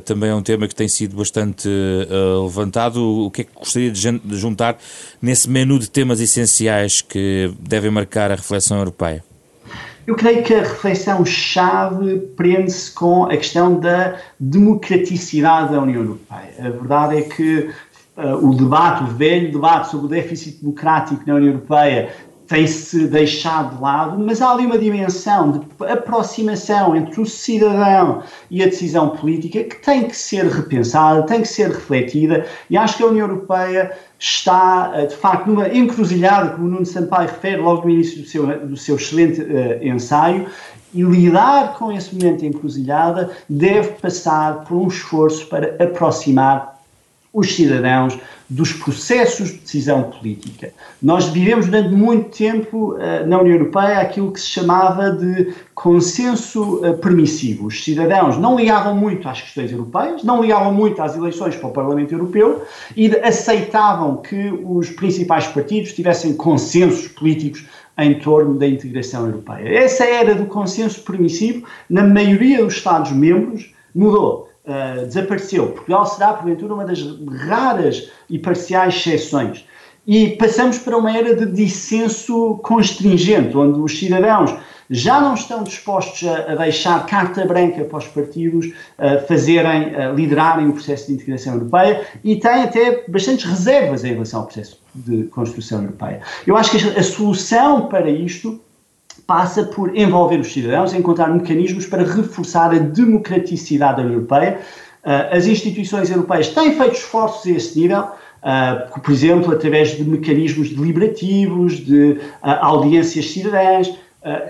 também 0.04 0.20
também 0.20 0.30
é 0.30 0.34
um 0.34 0.42
tema 0.42 0.68
que 0.68 0.74
tem 0.74 0.86
sido 0.86 1.16
bastante 1.16 1.66
uh, 1.66 2.44
levantado. 2.44 3.24
O 3.24 3.30
que 3.30 3.40
é 3.40 3.44
que 3.44 3.50
gostaria 3.54 3.89
de 3.90 4.36
juntar 4.36 4.78
nesse 5.20 5.48
menu 5.48 5.78
de 5.78 5.90
temas 5.90 6.20
essenciais 6.20 7.00
que 7.00 7.52
devem 7.60 7.90
marcar 7.90 8.30
a 8.30 8.34
reflexão 8.34 8.78
europeia? 8.78 9.24
Eu 10.06 10.16
creio 10.16 10.42
que 10.42 10.54
a 10.54 10.62
reflexão-chave 10.62 12.18
prende-se 12.36 12.90
com 12.92 13.26
a 13.26 13.36
questão 13.36 13.78
da 13.78 14.16
democraticidade 14.40 15.72
da 15.72 15.80
União 15.80 16.02
Europeia. 16.02 16.54
A 16.58 16.70
verdade 16.70 17.18
é 17.18 17.22
que 17.22 17.70
uh, 18.16 18.48
o 18.48 18.54
debate, 18.54 19.04
o 19.04 19.06
velho 19.06 19.52
debate 19.52 19.90
sobre 19.90 20.06
o 20.06 20.08
déficit 20.08 20.60
democrático 20.60 21.22
na 21.26 21.34
União 21.34 21.52
Europeia 21.52 22.12
tem-se 22.50 23.06
deixado 23.06 23.76
de 23.76 23.80
lado, 23.80 24.18
mas 24.18 24.42
há 24.42 24.50
ali 24.50 24.66
uma 24.66 24.76
dimensão 24.76 25.52
de 25.52 25.86
aproximação 25.86 26.96
entre 26.96 27.20
o 27.20 27.24
cidadão 27.24 28.24
e 28.50 28.60
a 28.60 28.66
decisão 28.66 29.10
política 29.10 29.62
que 29.62 29.76
tem 29.76 30.08
que 30.08 30.16
ser 30.16 30.46
repensada, 30.46 31.22
tem 31.22 31.42
que 31.42 31.46
ser 31.48 31.68
refletida, 31.68 32.44
e 32.68 32.76
acho 32.76 32.96
que 32.96 33.04
a 33.04 33.06
União 33.06 33.28
Europeia 33.28 33.92
está, 34.18 34.90
eh, 34.96 35.06
de 35.06 35.14
facto, 35.14 35.46
numa 35.46 35.68
encruzilhada, 35.68 36.50
como 36.50 36.66
o 36.66 36.70
Nuno 36.72 36.84
Sampaio 36.84 37.28
refere 37.28 37.62
logo 37.62 37.84
no 37.84 37.90
início 37.90 38.20
do 38.20 38.26
seu, 38.26 38.66
do 38.66 38.76
seu 38.76 38.96
excelente 38.96 39.40
uh, 39.40 39.86
ensaio, 39.86 40.48
e 40.92 41.02
lidar 41.02 41.74
com 41.74 41.92
esse 41.92 42.12
momento 42.16 42.40
de 42.40 42.48
encruzilhada 42.48 43.30
deve 43.48 43.90
passar 43.92 44.64
por 44.64 44.76
um 44.76 44.88
esforço 44.88 45.46
para 45.46 45.76
aproximar 45.80 46.79
os 47.32 47.54
cidadãos 47.54 48.18
dos 48.48 48.72
processos 48.72 49.50
de 49.50 49.58
decisão 49.58 50.10
política. 50.10 50.72
Nós 51.00 51.28
vivemos 51.28 51.66
durante 51.66 51.94
muito 51.94 52.36
tempo 52.36 52.94
uh, 52.94 53.26
na 53.26 53.40
União 53.40 53.54
Europeia 53.54 54.00
aquilo 54.00 54.32
que 54.32 54.40
se 54.40 54.48
chamava 54.48 55.12
de 55.12 55.54
consenso 55.72 56.84
uh, 56.84 56.98
permissivo. 56.98 57.68
Os 57.68 57.84
cidadãos 57.84 58.36
não 58.36 58.56
ligavam 58.56 58.96
muito 58.96 59.28
às 59.28 59.40
questões 59.40 59.70
europeias, 59.70 60.24
não 60.24 60.42
ligavam 60.42 60.74
muito 60.74 61.00
às 61.00 61.16
eleições 61.16 61.54
para 61.54 61.68
o 61.68 61.72
Parlamento 61.72 62.12
Europeu 62.12 62.64
e 62.96 63.08
aceitavam 63.18 64.16
que 64.16 64.52
os 64.64 64.90
principais 64.90 65.46
partidos 65.46 65.92
tivessem 65.92 66.34
consensos 66.34 67.06
políticos 67.06 67.64
em 67.96 68.18
torno 68.18 68.58
da 68.58 68.66
integração 68.66 69.26
europeia. 69.26 69.68
Essa 69.84 70.04
era 70.04 70.34
do 70.34 70.46
consenso 70.46 71.02
permissivo, 71.02 71.64
na 71.88 72.02
maioria 72.02 72.64
dos 72.64 72.74
Estados-membros, 72.74 73.72
mudou 73.94 74.49
uh, 74.66 75.06
desapareceu. 75.06 75.68
Portugal 75.68 76.06
será, 76.06 76.32
porventura, 76.32 76.74
uma 76.74 76.84
das 76.84 77.00
raras 77.46 78.10
e 78.28 78.38
parciais 78.38 78.94
exceções. 78.94 79.66
E 80.06 80.30
passamos 80.30 80.78
para 80.78 80.96
uma 80.96 81.16
era 81.16 81.36
de 81.36 81.46
dissenso 81.46 82.58
constringente, 82.62 83.56
onde 83.56 83.78
os 83.78 83.98
cidadãos 83.98 84.54
já 84.88 85.20
não 85.20 85.34
estão 85.34 85.62
dispostos 85.62 86.26
a, 86.28 86.52
a 86.52 86.54
deixar 86.56 87.06
carta 87.06 87.44
branca 87.44 87.84
para 87.84 87.98
os 87.98 88.08
partidos 88.08 88.72
fazerem, 89.28 89.92
liderarem 90.16 90.68
o 90.68 90.72
processo 90.72 91.06
de 91.06 91.12
integração 91.12 91.54
europeia 91.54 92.04
e 92.24 92.34
têm 92.36 92.62
até 92.62 93.04
bastantes 93.06 93.44
reservas 93.44 94.02
em 94.02 94.14
relação 94.14 94.40
ao 94.40 94.46
processo 94.46 94.80
de 94.94 95.24
construção 95.24 95.82
europeia. 95.82 96.22
Eu 96.44 96.56
acho 96.56 96.72
que 96.72 96.98
a 96.98 97.02
solução 97.04 97.86
para 97.86 98.10
isto 98.10 98.60
passa 99.30 99.62
por 99.62 99.96
envolver 99.96 100.40
os 100.40 100.52
cidadãos, 100.52 100.92
encontrar 100.92 101.32
mecanismos 101.32 101.86
para 101.86 102.02
reforçar 102.02 102.74
a 102.74 102.78
democraticidade 102.78 104.02
Europeia. 104.02 104.58
Uh, 105.04 105.36
as 105.36 105.46
instituições 105.46 106.10
europeias 106.10 106.48
têm 106.48 106.76
feito 106.76 106.94
esforços 106.94 107.46
a 107.46 107.54
esse 107.54 107.78
nível, 107.78 108.00
uh, 108.00 109.00
por 109.00 109.12
exemplo, 109.12 109.52
através 109.52 109.90
de 109.90 110.02
mecanismos 110.02 110.70
deliberativos, 110.70 111.74
de 111.74 112.10
uh, 112.10 112.18
audiências 112.42 113.30
cidadãs. 113.30 113.94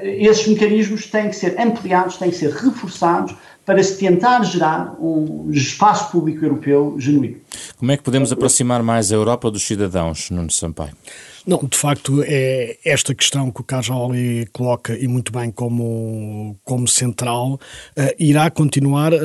esses 0.02 0.48
mecanismos 0.48 1.06
têm 1.08 1.28
que 1.28 1.36
ser 1.36 1.60
ampliados, 1.60 2.16
têm 2.16 2.30
que 2.30 2.36
ser 2.36 2.50
reforçados 2.50 3.36
para 3.66 3.82
se 3.82 3.98
tentar 3.98 4.42
gerar 4.44 4.96
um 4.98 5.50
espaço 5.50 6.10
público 6.10 6.42
europeu 6.42 6.96
genuíno. 6.98 7.36
Como 7.76 7.92
é 7.92 7.98
que 7.98 8.02
podemos 8.02 8.32
aproximar 8.32 8.82
mais 8.82 9.12
a 9.12 9.14
Europa 9.14 9.50
dos 9.50 9.62
cidadãos, 9.62 10.30
Nuno 10.30 10.50
Sampaio? 10.50 10.94
Não, 11.46 11.58
de 11.58 11.76
facto, 11.76 12.22
é 12.26 12.76
esta 12.84 13.14
questão 13.14 13.50
que 13.50 13.60
o 13.60 13.64
Cajoli 13.64 14.46
coloca, 14.52 14.96
e 14.96 15.08
muito 15.08 15.32
bem 15.32 15.50
como, 15.50 16.56
como 16.64 16.86
central, 16.86 17.54
uh, 17.54 18.14
irá 18.18 18.50
continuar 18.50 19.12
uh, 19.12 19.18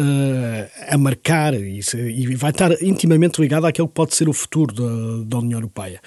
a 0.87 0.97
marcar 0.97 1.53
e, 1.53 1.79
e, 1.93 2.35
vai 2.35 2.51
estar 2.51 2.71
intimamente 2.81 3.41
ligada 3.41 3.67
àquilo 3.67 3.87
que 3.87 3.93
pode 3.93 4.15
ser 4.15 4.29
o 4.29 4.33
futuro 4.33 4.73
da, 4.73 5.25
da 5.25 5.39
União 5.39 5.57
Europeia. 5.57 5.99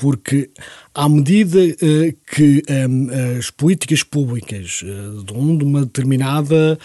Porque 0.00 0.48
à 0.94 1.08
medida 1.08 1.58
uh, 1.58 2.16
que 2.34 2.62
um, 2.88 3.38
as 3.38 3.50
políticas 3.50 4.02
públicas 4.02 4.82
uh, 4.82 5.22
de 5.22 5.64
uma 5.64 5.82
determinada 5.82 6.78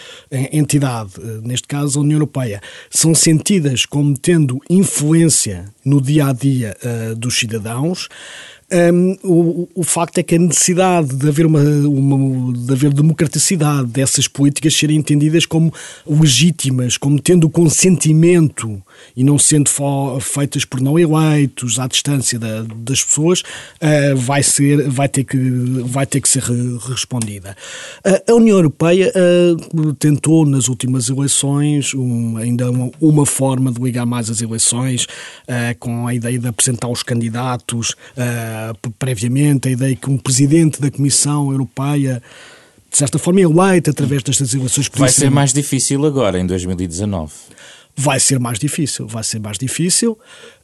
entidade, 0.51 1.13
uh, 1.19 1.41
neste 1.41 1.65
caso 1.67 1.97
a 1.97 2.01
União 2.01 2.17
Europeia, 2.17 2.61
são 2.89 3.15
sentidas 3.15 3.85
como 3.85 4.17
tendo 4.17 4.59
influência 4.69 5.65
no 5.83 6.01
dia 6.01 6.27
a 6.27 6.33
dia 6.33 6.75
dos 7.15 7.37
cidadãos, 7.37 8.09
um, 8.71 9.17
o, 9.23 9.69
o 9.75 9.83
facto 9.83 10.17
é 10.17 10.23
que 10.23 10.35
a 10.35 10.39
necessidade 10.39 11.15
de 11.15 11.27
haver, 11.27 11.45
uma, 11.45 11.59
uma, 11.59 12.53
de 12.53 12.73
haver 12.73 12.91
democraticidade 12.91 13.87
dessas 13.87 14.27
políticas 14.27 14.75
serem 14.75 14.97
entendidas 14.97 15.45
como 15.45 15.71
legítimas, 16.05 16.97
como 16.97 17.19
tendo 17.21 17.45
o 17.45 17.49
consentimento 17.49 18.81
e 19.15 19.23
não 19.23 19.37
sendo 19.37 19.69
feitas 20.19 20.65
por 20.65 20.81
não 20.81 20.97
eleitos 20.97 21.77
à 21.79 21.87
distância 21.87 22.39
da, 22.39 22.63
das 22.63 23.03
pessoas, 23.03 23.41
uh, 23.41 24.15
vai, 24.15 24.41
ser, 24.41 24.89
vai, 24.89 25.07
ter 25.07 25.23
que, 25.23 25.37
vai 25.85 26.05
ter 26.05 26.21
que 26.21 26.29
ser 26.29 26.43
respondida. 26.89 27.55
Uh, 28.05 28.31
a 28.31 28.35
União 28.35 28.57
Europeia 28.57 29.11
uh, 29.15 29.93
tentou 29.93 30.45
nas 30.45 30.67
últimas 30.67 31.09
eleições 31.09 31.93
um, 31.93 32.37
ainda 32.37 32.71
uma, 32.71 32.91
uma, 32.99 33.25
forma 33.25 33.71
de 33.71 33.81
ligar 33.81 34.05
mais 34.05 34.29
as 34.29 34.41
eleições 34.41 35.07
com 35.79 36.07
a 36.07 36.13
ideia 36.13 36.37
de 36.37 36.47
apresentar 36.47 36.87
os 36.87 37.01
candidatos 37.01 37.95
previamente, 38.97 39.67
a 39.67 39.71
ideia 39.71 39.95
que 39.95 40.09
um 40.09 40.17
presidente 40.17 40.81
da 40.81 40.91
Comissão 40.91 41.51
Europeia 41.51 42.21
de 42.95 42.97
certa 42.99 43.19
forma 43.19 43.41
eleito 43.41 43.89
através 43.89 44.23
destas 44.23 44.53
eleições 44.53 44.89
Vai 44.95 45.09
ser 45.09 45.29
mais 45.29 45.51
difícil 45.51 46.05
agora, 46.05 46.39
em 46.39 46.47
2019. 46.47 47.33
Vai 47.93 48.21
ser 48.21 48.39
mais 48.39 48.57
difícil, 48.57 49.05
vai 49.05 49.23
ser 49.23 49.39
mais 49.39 49.57
difícil. 49.57 50.17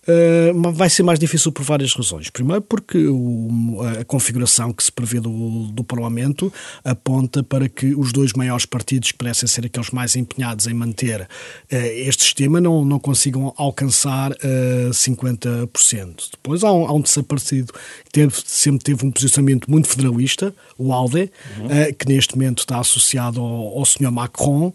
Uh, 0.07 0.71
vai 0.71 0.89
ser 0.89 1.03
mais 1.03 1.19
difícil 1.19 1.51
por 1.51 1.63
várias 1.63 1.93
razões. 1.93 2.27
Primeiro, 2.27 2.63
porque 2.63 3.05
o, 3.07 3.77
a 3.99 4.03
configuração 4.03 4.73
que 4.73 4.83
se 4.83 4.91
prevê 4.91 5.19
do, 5.19 5.67
do, 5.67 5.83
Parlamento 5.83 6.51
aponta 6.83 7.43
para 7.43 7.69
que 7.69 7.93
os 7.93 8.11
dois 8.11 8.33
maiores 8.33 8.65
partidos, 8.65 9.11
que 9.11 9.17
parecem 9.19 9.47
ser 9.47 9.63
aqueles 9.63 9.91
mais 9.91 10.15
empenhados 10.15 10.65
em 10.65 10.73
manter 10.73 11.21
uh, 11.21 11.27
este 11.69 12.23
sistema, 12.23 12.59
não, 12.59 12.83
não 12.83 12.97
consigam 12.97 13.53
alcançar 13.55 14.31
uh, 14.31 14.35
eh, 14.41 14.89
50%. 14.91 16.31
Depois 16.31 16.63
há 16.63 16.73
um, 16.73 16.87
há 16.87 16.93
um 16.93 17.01
terceiro 17.01 17.27
partido 17.27 17.71
que 17.71 18.11
teve, 18.11 18.33
sempre 18.43 18.83
teve 18.83 19.05
um 19.05 19.11
posicionamento 19.11 19.69
muito 19.69 19.87
federalista, 19.87 20.51
o 20.79 20.93
ALDE, 20.93 21.31
uhum. 21.59 21.93
que 21.97 22.07
neste 22.07 22.35
momento 22.35 22.59
está 22.59 22.79
associado 22.79 23.39
ao, 23.39 23.77
ao 23.77 23.85
Sr. 23.85 24.11
Macron, 24.11 24.73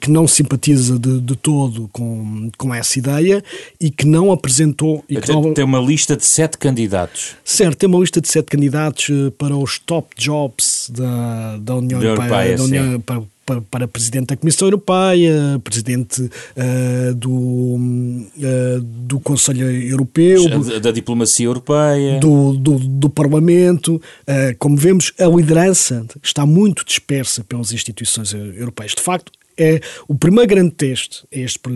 que 0.00 0.10
não 0.10 0.26
simpatiza 0.26 0.98
de, 0.98 1.20
de 1.20 1.36
todo 1.36 1.88
com, 1.92 2.50
com 2.58 2.74
essa 2.74 2.98
ideia 2.98 3.42
e 3.80 3.90
que 3.90 4.04
não 4.04 4.32
apresenta 4.32 4.47
apresentou. 4.48 5.04
E 5.08 5.20
que 5.20 5.30
não... 5.30 5.52
Tem 5.52 5.64
uma 5.64 5.80
lista 5.80 6.16
de 6.16 6.24
sete 6.24 6.56
candidatos. 6.58 7.36
Certo, 7.44 7.76
tem 7.76 7.88
uma 7.88 7.98
lista 7.98 8.20
de 8.20 8.28
sete 8.28 8.46
candidatos 8.46 9.08
uh, 9.08 9.30
para 9.32 9.56
os 9.56 9.78
top 9.78 10.08
jobs 10.16 10.90
da, 10.92 11.58
da 11.58 11.76
União 11.76 12.02
Europeia. 12.02 12.56
Da 12.56 12.64
União, 12.64 13.00
para, 13.00 13.22
para, 13.44 13.60
para, 13.62 13.88
Presidente 13.88 14.28
da 14.28 14.36
Comissão 14.36 14.68
Europeia, 14.68 15.60
Presidente 15.62 16.22
uh, 16.22 17.14
do, 17.14 17.30
uh, 17.30 18.80
do 18.80 19.20
Conselho 19.20 19.70
Europeu, 19.70 20.48
da, 20.48 20.78
da 20.78 20.90
Diplomacia 20.90 21.46
Europeia, 21.46 22.18
do, 22.20 22.54
do, 22.54 22.78
do 22.78 23.10
Parlamento. 23.10 23.96
Uh, 23.96 24.56
como 24.58 24.76
vemos, 24.76 25.12
a 25.18 25.26
liderança 25.26 26.06
está 26.22 26.44
muito 26.44 26.84
dispersa 26.84 27.44
pelas 27.44 27.72
instituições 27.72 28.32
europeias. 28.32 28.94
De 28.94 29.02
facto, 29.02 29.32
é 29.58 29.80
o 30.06 30.14
primeiro 30.14 30.48
grande 30.48 30.70
teste 30.70 31.26
a 31.34 31.38
este, 31.38 31.68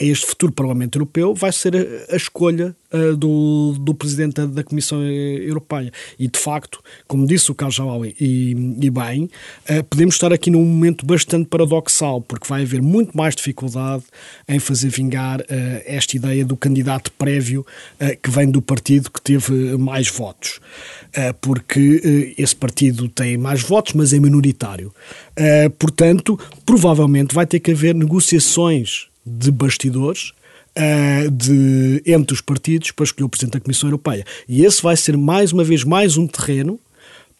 a 0.00 0.04
este 0.04 0.26
futuro 0.26 0.52
Parlamento 0.52 0.96
Europeu 0.96 1.34
vai 1.34 1.52
ser 1.52 1.76
a, 1.76 2.14
a 2.14 2.16
escolha 2.16 2.76
uh, 2.94 3.16
do, 3.16 3.74
do 3.80 3.94
Presidente 3.94 4.46
da, 4.46 4.62
Comissão 4.62 5.02
Europeia. 5.02 5.92
E, 6.18 6.28
de 6.28 6.38
facto, 6.38 6.82
como 7.06 7.26
disse 7.26 7.50
o 7.50 7.54
Carlos 7.54 7.74
Jalawi, 7.74 8.14
e, 8.20 8.52
e 8.80 8.90
bem, 8.90 9.24
uh, 9.68 9.84
podemos 9.84 10.14
estar 10.14 10.32
aqui 10.32 10.50
num 10.50 10.64
momento 10.64 11.04
bastante 11.04 11.48
paradoxal, 11.48 12.20
porque 12.20 12.46
vai 12.48 12.62
haver 12.62 12.80
muito 12.80 13.16
mais 13.16 13.34
dificuldade 13.34 14.04
em 14.48 14.58
fazer 14.58 14.88
vingar 14.88 15.40
uh, 15.40 15.44
esta 15.84 16.16
ideia 16.16 16.44
do 16.44 16.56
candidato 16.56 17.10
prévio 17.12 17.66
que 18.22 18.30
vem 18.30 18.50
do 18.50 18.60
partido 18.60 19.10
que 19.10 19.20
teve 19.20 19.52
mais 19.76 20.08
votos. 20.08 20.60
porque 21.40 22.34
esse 22.36 22.54
partido 22.54 23.08
tem 23.08 23.36
mais 23.36 23.62
votos, 23.62 23.94
mas 23.94 24.12
é 24.12 24.20
minoritário. 24.20 24.92
portanto, 25.78 26.38
provavelmente 26.66 27.34
vai 27.34 27.46
ter 27.46 27.60
que 27.60 27.72
haver 27.72 27.94
negociações 27.94 29.08
de 29.24 29.50
bastidores 29.50 30.32
uh, 30.78 31.30
de, 31.30 32.02
entre 32.06 32.34
os 32.34 32.40
partidos 32.40 32.90
para 32.90 33.04
escolher 33.04 33.26
o 33.26 33.28
Presidente 33.28 33.54
da 33.54 33.60
Comissão 33.60 33.88
Europeia. 33.88 34.24
E 34.48 34.64
esse 34.64 34.82
vai 34.82 34.96
ser 34.96 35.16
mais 35.16 35.52
uma 35.52 35.64
vez 35.64 35.84
mais 35.84 36.16
um 36.16 36.26
terreno 36.26 36.78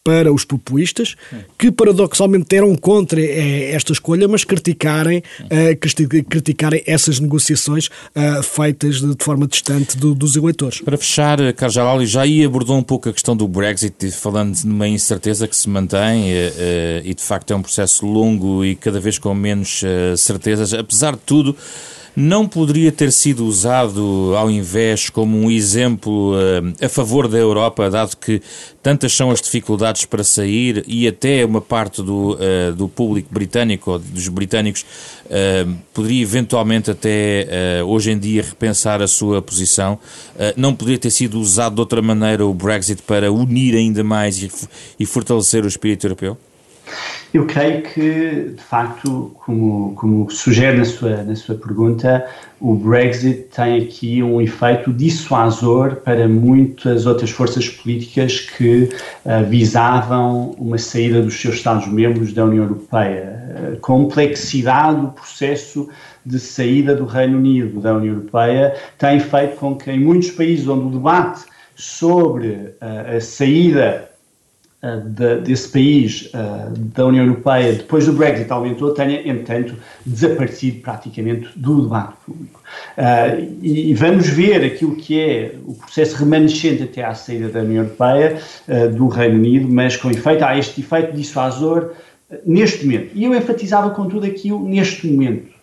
para 0.05 0.31
os 0.31 0.45
populistas, 0.45 1.15
que 1.57 1.71
paradoxalmente 1.71 2.55
eram 2.55 2.75
contra 2.75 3.19
eh, 3.19 3.71
esta 3.71 3.91
escolha, 3.91 4.27
mas 4.27 4.43
criticarem, 4.43 5.23
uh, 5.45 6.23
criticarem 6.29 6.83
essas 6.85 7.19
negociações 7.19 7.87
uh, 7.87 8.43
feitas 8.43 9.01
de, 9.01 9.15
forma 9.17 9.47
distante 9.47 9.97
do, 9.97 10.13
dos 10.13 10.35
eleitores. 10.35 10.79
Para 10.81 10.95
fechar, 10.95 11.39
Carlos 11.53 11.73
Jalali 11.73 12.05
já 12.05 12.21
aí 12.21 12.45
abordou 12.45 12.77
um 12.77 12.83
pouco 12.83 13.09
a 13.09 13.13
questão 13.13 13.35
do 13.35 13.47
Brexit, 13.47 14.11
falando 14.11 14.53
de 14.53 14.67
uma 14.67 14.87
incerteza 14.87 15.47
que 15.47 15.57
se 15.57 15.67
mantém 15.67 16.25
e 17.03 17.13
de 17.15 17.23
facto 17.23 17.51
é 17.51 17.55
um 17.55 17.63
processo 17.63 18.05
longo 18.05 18.63
e 18.63 18.75
cada 18.75 18.99
vez 18.99 19.17
com 19.17 19.33
menos 19.33 19.81
certezas. 20.17 20.71
Apesar 20.71 21.13
de 21.13 21.21
tudo, 21.25 21.57
não 22.15 22.47
poderia 22.47 22.91
ter 22.91 23.11
sido 23.11 23.45
usado 23.45 24.33
ao 24.37 24.49
invés 24.49 25.09
como 25.09 25.37
um 25.37 25.51
exemplo 25.51 26.33
uh, 26.33 26.73
a 26.83 26.87
favor 26.87 27.27
da 27.27 27.37
Europa, 27.37 27.89
dado 27.89 28.15
que 28.15 28.41
tantas 28.81 29.13
são 29.13 29.31
as 29.31 29.41
dificuldades 29.41 30.05
para 30.05 30.23
sair 30.23 30.83
e 30.87 31.07
até 31.07 31.43
uma 31.43 31.59
parte 31.59 32.01
do, 32.01 32.35
uh, 32.35 32.73
do 32.73 32.87
público 32.87 33.27
britânico, 33.31 33.91
ou 33.91 33.99
dos 33.99 34.27
britânicos, 34.29 34.85
uh, 35.25 35.75
poderia 35.93 36.21
eventualmente 36.21 36.89
até 36.89 37.83
hoje 37.85 38.11
em 38.11 38.19
dia 38.19 38.43
repensar 38.43 39.01
a 39.01 39.07
sua 39.07 39.41
posição. 39.41 39.99
não 40.55 40.75
poderia 40.75 40.99
ter 40.99 41.09
sido 41.09 41.39
usado 41.39 41.75
de 41.75 41.81
outra 41.81 42.01
maneira 42.01 42.45
o 42.45 42.53
Brexit 42.53 43.01
para 43.01 43.31
unir 43.31 43.75
ainda 43.75 44.03
mais 44.03 44.47
e 44.99 45.05
fortalecer 45.05 45.63
o 45.63 45.67
espírito 45.67 46.05
europeu? 46.05 46.37
Eu 47.33 47.45
creio 47.45 47.81
que, 47.81 48.53
de 48.55 48.63
facto, 48.63 49.35
como, 49.43 49.93
como 49.95 50.31
sugere 50.31 50.77
na 50.77 50.85
sua, 50.85 51.21
na 51.23 51.35
sua 51.35 51.55
pergunta, 51.55 52.25
o 52.61 52.75
Brexit 52.75 53.49
tem 53.53 53.83
aqui 53.83 54.23
um 54.23 54.39
efeito 54.39 54.93
dissuasor 54.93 55.97
para 55.97 56.29
muitas 56.29 57.05
outras 57.05 57.29
forças 57.31 57.67
políticas 57.67 58.39
que 58.39 58.89
uh, 59.25 59.45
visavam 59.49 60.51
uma 60.57 60.77
saída 60.77 61.21
dos 61.21 61.39
seus 61.39 61.55
Estados-membros 61.55 62.31
da 62.31 62.45
União 62.45 62.63
Europeia. 62.63 63.73
A 63.73 63.79
complexidade 63.81 65.01
do 65.01 65.07
processo 65.09 65.89
de 66.25 66.39
saída 66.39 66.95
do 66.95 67.05
Reino 67.05 67.37
Unido 67.37 67.81
da 67.81 67.95
União 67.95 68.13
Europeia 68.13 68.75
tem 68.97 69.19
feito 69.19 69.57
com 69.57 69.75
que, 69.75 69.91
em 69.91 69.99
muitos 69.99 70.31
países 70.31 70.65
onde 70.69 70.85
o 70.87 70.89
debate 70.89 71.43
sobre 71.75 72.47
uh, 72.49 73.17
a 73.17 73.19
saída 73.19 74.14
de, 75.05 75.41
desse 75.41 75.69
país 75.69 76.29
uh, 76.33 76.71
da 76.95 77.05
União 77.05 77.25
Europeia, 77.25 77.73
depois 77.73 78.05
do 78.05 78.13
Brexit 78.13 78.51
aumentou, 78.51 78.93
tenha, 78.93 79.27
entretanto, 79.27 79.75
desaparecido 80.05 80.81
praticamente 80.81 81.49
do 81.55 81.83
debate 81.83 82.13
público. 82.25 82.61
Uh, 82.97 83.57
e, 83.61 83.93
vamos 83.93 84.27
ver 84.27 84.63
aquilo 84.63 84.95
que 84.95 85.19
é 85.19 85.55
o 85.65 85.73
processo 85.73 86.17
remanescente 86.17 86.83
até 86.83 87.03
à 87.03 87.13
saída 87.13 87.49
da 87.49 87.61
União 87.61 87.83
Europeia, 87.83 88.39
do 88.95 89.07
Reino 89.07 89.35
Unido, 89.35 89.67
mas 89.67 89.95
com 89.95 90.09
efeito, 90.09 90.43
há 90.43 90.57
este 90.57 90.81
efeito 90.81 91.15
dissuasor 91.15 91.91
neste 92.45 92.85
momento. 92.85 93.11
E 93.13 93.23
eu 93.23 93.35
enfatizava 93.35 93.89
com 93.91 94.07
tudo 94.07 94.25
aquilo 94.25 94.67
neste 94.67 95.07
momento. 95.07 95.53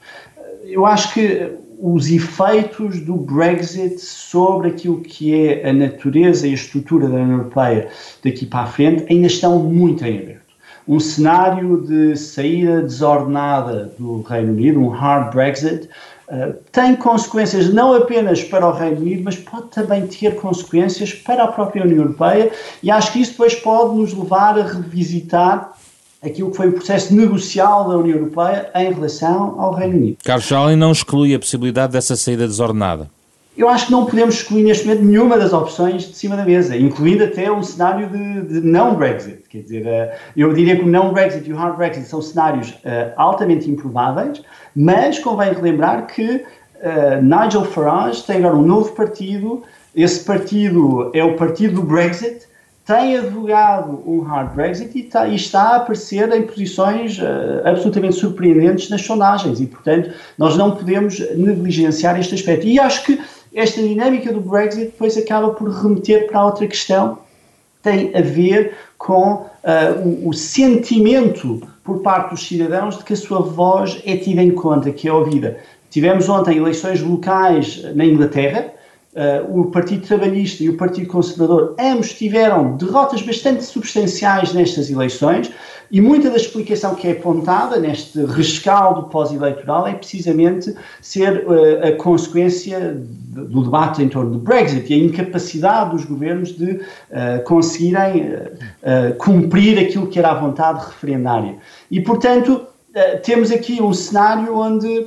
Eu 0.64 0.86
acho 0.86 1.12
que 1.12 1.52
os 1.82 2.08
efeitos 2.12 3.00
do 3.00 3.16
Brexit 3.16 3.98
sobre 3.98 4.68
aquilo 4.68 5.00
que 5.00 5.34
é 5.34 5.68
a 5.68 5.72
natureza 5.72 6.46
e 6.46 6.52
a 6.52 6.54
estrutura 6.54 7.08
da 7.08 7.16
União 7.16 7.38
Europeia 7.38 7.88
daqui 8.24 8.46
para 8.46 8.60
a 8.60 8.66
frente 8.66 9.04
ainda 9.10 9.26
estão 9.26 9.58
muito 9.58 10.04
em 10.04 10.18
aberto. 10.20 10.42
Um 10.86 11.00
cenário 11.00 11.82
de 11.84 12.16
saída 12.16 12.82
desordenada 12.82 13.92
do 13.98 14.22
Reino 14.22 14.52
Unido, 14.52 14.80
um 14.80 14.88
hard 14.90 15.32
Brexit, 15.32 15.88
uh, 16.28 16.54
tem 16.70 16.94
consequências 16.94 17.74
não 17.74 17.92
apenas 17.94 18.44
para 18.44 18.64
o 18.66 18.72
Reino 18.72 19.00
Unido, 19.00 19.22
mas 19.24 19.36
pode 19.36 19.68
também 19.70 20.06
ter 20.06 20.36
consequências 20.36 21.12
para 21.12 21.42
a 21.42 21.48
própria 21.48 21.82
União 21.82 21.98
Europeia, 21.98 22.52
e 22.80 22.92
acho 22.92 23.12
que 23.12 23.20
isso 23.20 23.32
depois 23.32 23.56
pode 23.56 23.96
nos 23.96 24.12
levar 24.12 24.56
a 24.56 24.62
revisitar 24.62 25.72
aquilo 26.22 26.50
que 26.50 26.56
foi 26.56 26.68
o 26.68 26.72
processo 26.72 27.14
negocial 27.14 27.88
da 27.88 27.96
União 27.96 28.16
Europeia 28.18 28.70
em 28.74 28.92
relação 28.92 29.60
ao 29.60 29.74
Reino 29.74 29.96
Unido. 29.96 30.18
Carlos 30.24 30.44
Schalin 30.46 30.76
não 30.76 30.92
exclui 30.92 31.34
a 31.34 31.38
possibilidade 31.38 31.92
dessa 31.92 32.14
saída 32.14 32.46
desordenada. 32.46 33.10
Eu 33.56 33.68
acho 33.68 33.86
que 33.86 33.92
não 33.92 34.06
podemos 34.06 34.36
excluir 34.36 34.62
neste 34.62 34.86
momento 34.86 35.04
nenhuma 35.04 35.36
das 35.36 35.52
opções 35.52 36.04
de 36.04 36.16
cima 36.16 36.36
da 36.36 36.44
mesa, 36.44 36.74
incluindo 36.74 37.24
até 37.24 37.52
um 37.52 37.62
cenário 37.62 38.08
de, 38.08 38.60
de 38.60 38.66
não 38.66 38.94
Brexit. 38.94 39.42
Quer 39.48 39.62
dizer, 39.62 39.86
uh, 39.86 40.16
eu 40.34 40.54
diria 40.54 40.74
que 40.74 40.82
o 40.82 40.86
não 40.86 41.12
Brexit 41.12 41.48
e 41.48 41.52
o 41.52 41.56
hard 41.56 41.76
Brexit 41.76 42.06
são 42.06 42.22
cenários 42.22 42.70
uh, 42.70 43.12
altamente 43.14 43.70
improváveis, 43.70 44.40
mas 44.74 45.18
convém 45.18 45.52
relembrar 45.52 46.06
que 46.06 46.36
uh, 46.36 47.22
Nigel 47.22 47.66
Farage 47.66 48.22
tem 48.22 48.38
agora 48.38 48.56
um 48.56 48.62
novo 48.62 48.92
partido. 48.92 49.62
Esse 49.94 50.24
partido 50.24 51.10
é 51.12 51.22
o 51.22 51.36
partido 51.36 51.74
do 51.74 51.82
Brexit, 51.82 52.46
tem 52.84 53.16
advogado 53.16 54.02
um 54.06 54.20
hard 54.20 54.54
Brexit 54.54 54.98
e 54.98 55.02
está, 55.02 55.28
e 55.28 55.36
está 55.36 55.62
a 55.62 55.76
aparecer 55.76 56.30
em 56.32 56.42
posições 56.42 57.18
uh, 57.18 57.64
absolutamente 57.64 58.16
surpreendentes 58.16 58.90
nas 58.90 59.02
sondagens 59.02 59.60
e, 59.60 59.66
portanto, 59.66 60.10
nós 60.36 60.56
não 60.56 60.72
podemos 60.72 61.20
negligenciar 61.36 62.18
este 62.18 62.34
aspecto. 62.34 62.66
E 62.66 62.80
acho 62.80 63.04
que 63.04 63.20
esta 63.54 63.80
dinâmica 63.80 64.32
do 64.32 64.40
Brexit 64.40 64.86
depois 64.86 65.16
acaba 65.16 65.50
por 65.50 65.68
remeter 65.70 66.26
para 66.26 66.44
outra 66.44 66.66
questão, 66.66 67.18
tem 67.82 68.10
a 68.16 68.20
ver 68.20 68.76
com 68.98 69.32
uh, 69.34 70.24
o, 70.24 70.30
o 70.30 70.32
sentimento 70.32 71.62
por 71.84 72.00
parte 72.00 72.30
dos 72.30 72.46
cidadãos 72.46 72.98
de 72.98 73.04
que 73.04 73.12
a 73.12 73.16
sua 73.16 73.40
voz 73.40 74.00
é 74.04 74.16
tida 74.16 74.42
em 74.42 74.52
conta, 74.52 74.90
que 74.90 75.08
é 75.08 75.12
ouvida. 75.12 75.58
Tivemos 75.90 76.28
ontem 76.28 76.56
eleições 76.56 77.00
locais 77.00 77.84
na 77.94 78.04
Inglaterra, 78.04 78.72
Uh, 79.14 79.60
o 79.60 79.70
Partido 79.70 80.06
Trabalhista 80.06 80.64
e 80.64 80.70
o 80.70 80.76
Partido 80.78 81.06
Conservador, 81.06 81.74
ambos 81.78 82.14
tiveram 82.14 82.78
derrotas 82.78 83.20
bastante 83.20 83.62
substanciais 83.62 84.54
nestas 84.54 84.88
eleições 84.88 85.50
e 85.90 86.00
muita 86.00 86.30
da 86.30 86.36
explicação 86.36 86.94
que 86.94 87.06
é 87.06 87.12
apontada 87.12 87.78
neste 87.78 88.24
rescaldo 88.24 89.10
pós-eleitoral 89.10 89.86
é 89.86 89.92
precisamente 89.92 90.74
ser 91.02 91.44
uh, 91.46 91.88
a 91.88 91.92
consequência 92.02 92.96
do 92.96 93.64
debate 93.64 94.02
em 94.02 94.08
torno 94.08 94.30
do 94.30 94.38
Brexit 94.38 94.90
e 94.90 94.94
a 94.94 95.04
incapacidade 95.04 95.90
dos 95.90 96.06
governos 96.06 96.56
de 96.56 96.70
uh, 96.70 97.44
conseguirem 97.44 98.32
cumprir 99.18 99.78
aquilo 99.78 100.06
que 100.06 100.18
era 100.18 100.30
a 100.30 100.34
vontade 100.34 100.86
referendária. 100.86 101.56
E, 101.90 102.00
portanto, 102.00 102.62
temos 103.22 103.50
aqui 103.50 103.82
um 103.82 103.92
cenário 103.92 104.56
onde 104.56 105.06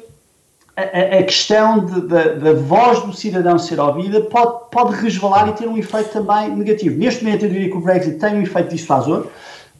a, 0.75 1.19
a 1.19 1.23
questão 1.23 1.85
da 1.85 2.53
voz 2.53 3.01
do 3.03 3.13
cidadão 3.13 3.57
ser 3.57 3.79
ouvida 3.79 4.21
pode, 4.21 4.69
pode 4.71 4.95
resvalar 5.01 5.47
e 5.49 5.53
ter 5.53 5.67
um 5.67 5.77
efeito 5.77 6.09
também 6.09 6.53
negativo. 6.55 6.97
Neste 6.97 7.23
momento, 7.23 7.45
eu 7.45 7.49
diria 7.49 7.69
que 7.69 7.77
o 7.77 7.81
Brexit 7.81 8.17
tem 8.17 8.35
um 8.35 8.41
efeito 8.41 8.69
dissuasor, 8.75 9.27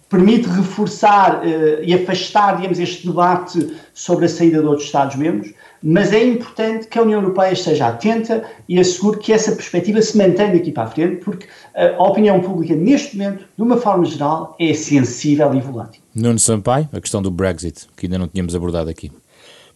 permite 0.08 0.47
reforçar 0.47 1.41
uh, 1.41 1.84
e 1.84 1.93
afastar, 1.93 2.55
digamos, 2.55 2.79
este 2.79 3.08
debate 3.08 3.75
sobre 3.93 4.25
a 4.25 4.29
saída 4.29 4.62
de 4.62 4.65
outros 4.65 4.86
Estados-membros, 4.86 5.53
mas 5.84 6.13
é 6.13 6.23
importante 6.23 6.88
que 6.88 6.97
a 6.97 7.01
União 7.01 7.19
Europeia 7.21 7.51
esteja 7.51 7.88
atenta 7.88 8.43
e 8.67 8.79
assegure 8.79 9.19
que 9.19 9.34
essa 9.34 9.51
perspectiva 9.51 10.01
se 10.01 10.17
mantenha 10.17 10.53
daqui 10.53 10.71
para 10.71 10.84
a 10.84 10.88
frente, 10.88 11.17
porque 11.17 11.45
uh, 11.45 12.01
a 12.01 12.08
opinião 12.08 12.39
pública, 12.39 12.73
neste 12.73 13.17
momento, 13.17 13.45
de 13.58 13.62
uma 13.62 13.75
forma 13.75 14.05
geral, 14.05 14.55
é 14.58 14.73
sensível 14.73 15.53
e 15.53 15.60
volátil. 15.60 16.01
Nuno 16.15 16.39
Sampaio, 16.39 16.88
a 16.93 17.01
questão 17.01 17.21
do 17.21 17.29
Brexit, 17.29 17.88
que 17.97 18.05
ainda 18.05 18.17
não 18.17 18.27
tínhamos 18.29 18.55
abordado 18.55 18.89
aqui. 18.89 19.12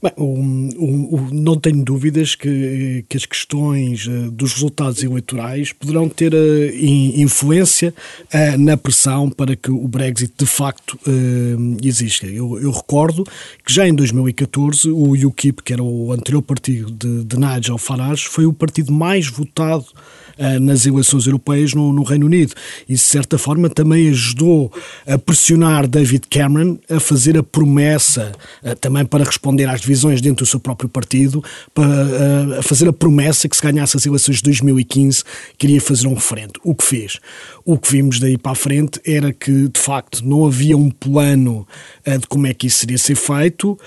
Bem, 0.01 0.13
não 1.33 1.59
tenho 1.59 1.83
dúvidas 1.83 2.33
que, 2.33 3.03
que 3.09 3.17
as 3.17 3.25
questões 3.25 4.07
uh, 4.07 4.31
dos 4.31 4.53
resultados 4.53 5.03
eleitorais 5.03 5.73
poderão 5.73 6.07
ter 6.07 6.33
uh, 6.33 6.37
influência 6.73 7.93
uh, 8.33 8.57
na 8.57 8.77
pressão 8.77 9.29
para 9.29 9.57
que 9.57 9.69
o 9.69 9.85
Brexit 9.89 10.33
de 10.37 10.45
facto 10.45 10.97
exista. 11.83 12.25
Eu, 12.27 12.57
eu, 12.61 12.71
recordo 12.71 13.25
que 13.65 13.73
já 13.73 13.85
em 13.85 13.93
2014 13.93 14.89
o 14.89 15.11
UKIP, 15.27 15.63
que 15.63 15.73
era 15.73 15.83
o 15.83 16.13
anterior 16.13 16.41
partido 16.41 16.91
de, 16.91 17.25
de 17.25 17.37
Nigel 17.37 17.77
Farage, 17.77 18.25
foi 18.25 18.45
o 18.45 18.53
partido 18.53 18.93
mais 18.93 19.27
votado 19.27 19.85
nas 20.61 20.85
eleições 20.85 21.25
europeias 21.25 21.73
no, 21.73 21.91
no, 21.91 22.03
Reino 22.03 22.25
Unido. 22.25 22.53
E, 22.87 22.93
de 22.93 22.99
certa 22.99 23.37
forma, 23.37 23.69
também 23.69 24.09
ajudou 24.09 24.71
a 25.05 25.17
pressionar 25.17 25.87
David 25.87 26.27
Cameron 26.29 26.77
a 26.89 26.99
fazer 26.99 27.37
a 27.37 27.43
promessa, 27.43 28.31
também 28.79 29.05
para 29.05 29.23
responder 29.23 29.65
às 29.65 29.81
divisões 29.81 30.21
dentro 30.21 30.45
do 30.45 30.49
seu 30.49 30.59
próprio 30.59 30.89
partido 30.89 31.43
para 31.73 32.61
fazer 32.63 32.87
a 32.87 32.93
promessa 32.93 33.47
que 33.49 33.55
se 33.55 33.61
ganhasse 33.61 33.97
as 33.97 34.05
eleições 34.05 34.37
de 34.37 34.43
2015 34.43 35.23
queria 35.57 35.81
fazer 35.81 36.07
um 36.07 36.13
referendo. 36.13 36.53
O 36.63 36.73
que 36.73 36.85
fez? 36.85 37.19
O 37.65 37.77
que 37.77 37.91
vimos 37.91 38.19
daí 38.19 38.37
para 38.37 38.53
a 38.53 38.55
frente 38.55 38.99
era 39.05 39.33
que, 39.33 39.67
de 39.67 39.79
facto, 39.79 40.25
não 40.25 40.45
havia 40.45 40.77
um 40.77 40.89
plano 40.89 41.67
de 42.05 42.27
como 42.27 42.47
é 42.47 42.53
que 42.53 42.67
isso 42.67 42.79
seria 42.79 42.97
ser 42.97 43.15
feito 43.15 43.77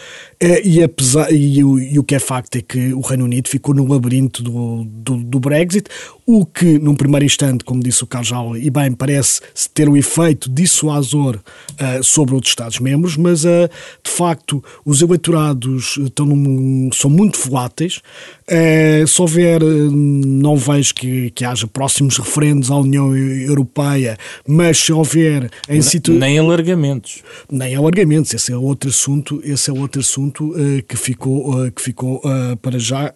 e, 0.64 0.82
apesar, 0.82 1.32
e, 1.32 1.62
o, 1.62 1.78
e 1.78 1.98
o 1.98 2.02
que 2.02 2.16
é 2.16 2.18
facto 2.18 2.56
é 2.56 2.62
que 2.62 2.92
o 2.92 3.00
Reino 3.00 3.24
Unido 3.24 3.48
ficou 3.48 3.74
no 3.74 3.86
labirinto 3.86 4.42
do, 4.42 4.84
do, 4.84 5.16
do 5.18 5.38
Brexit, 5.38 5.88
o 6.26 6.46
que, 6.46 6.78
num 6.78 6.94
primeiro 6.94 7.24
instante, 7.24 7.64
como 7.64 7.82
disse 7.82 8.04
o 8.04 8.06
Carlos 8.06 8.58
e 8.60 8.70
bem, 8.70 8.92
parece 8.92 9.40
ter 9.74 9.88
um 9.88 9.96
efeito 9.96 10.48
dissuasor 10.48 11.36
uh, 11.36 12.02
sobre 12.02 12.34
outros 12.34 12.52
Estados-membros, 12.52 13.16
mas, 13.16 13.44
uh, 13.44 13.68
de 14.02 14.10
facto, 14.10 14.62
os 14.84 15.02
eleitorados 15.02 15.96
estão 15.98 16.26
num, 16.26 16.90
são 16.92 17.10
muito 17.10 17.38
voláteis. 17.38 18.00
Uh, 18.48 19.06
se 19.06 19.20
houver, 19.20 19.60
não 19.62 20.56
vejo 20.56 20.94
que, 20.94 21.30
que 21.30 21.44
haja 21.44 21.66
próximos 21.66 22.18
referendos 22.18 22.70
à 22.70 22.76
União 22.76 23.16
Europeia, 23.16 24.16
mas 24.46 24.78
se 24.78 24.92
houver 24.92 25.50
em 25.68 25.82
situ... 25.82 26.12
Nem 26.12 26.38
alargamentos. 26.38 27.22
Nem 27.50 27.74
alargamentos, 27.74 28.32
esse 28.32 28.52
é 28.52 28.56
outro 28.56 28.90
assunto, 28.90 29.40
esse 29.44 29.70
é 29.70 29.72
outro 29.72 30.00
assunto 30.00 30.31
assunto 30.32 30.54
que 30.88 30.96
ficou, 30.96 31.70
que 31.70 31.82
ficou 31.82 32.22
para 32.60 32.78
já 32.78 33.12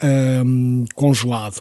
congelado. 0.94 1.61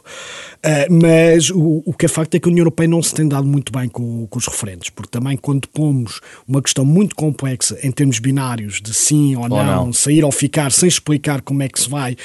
mas 0.90 1.50
o, 1.50 1.82
o, 1.84 1.92
que 1.92 2.06
é 2.06 2.08
facto 2.08 2.34
é 2.34 2.38
que 2.38 2.48
a 2.48 2.50
União 2.50 2.62
Europeia 2.62 2.88
não 2.88 3.02
se 3.02 3.14
tem 3.14 3.26
dado 3.26 3.46
muito 3.46 3.72
bem 3.72 3.88
com, 3.88 4.26
com 4.26 4.38
os 4.38 4.46
referentes, 4.46 4.90
porque 4.90 5.10
também 5.10 5.36
quando 5.36 5.68
pomos 5.68 6.20
uma 6.46 6.60
questão 6.60 6.84
muito 6.84 7.14
complexa 7.14 7.78
em 7.82 7.90
termos 7.90 8.18
binários 8.18 8.80
de 8.80 8.92
sim 8.92 9.36
ou, 9.36 9.42
ou 9.42 9.48
não, 9.48 9.86
não, 9.86 9.92
sair 9.92 10.24
ou 10.24 10.32
ficar, 10.32 10.70
sem 10.70 10.88
explicar 10.88 11.40
como 11.40 11.62
é 11.62 11.68
que 11.68 11.80
se 11.80 11.88
vai, 11.88 12.16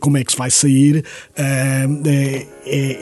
como 0.00 0.16
é 0.16 0.24
que 0.24 0.32
se 0.32 0.38
vai 0.38 0.50
sair, 0.50 1.04
é, 1.36 2.46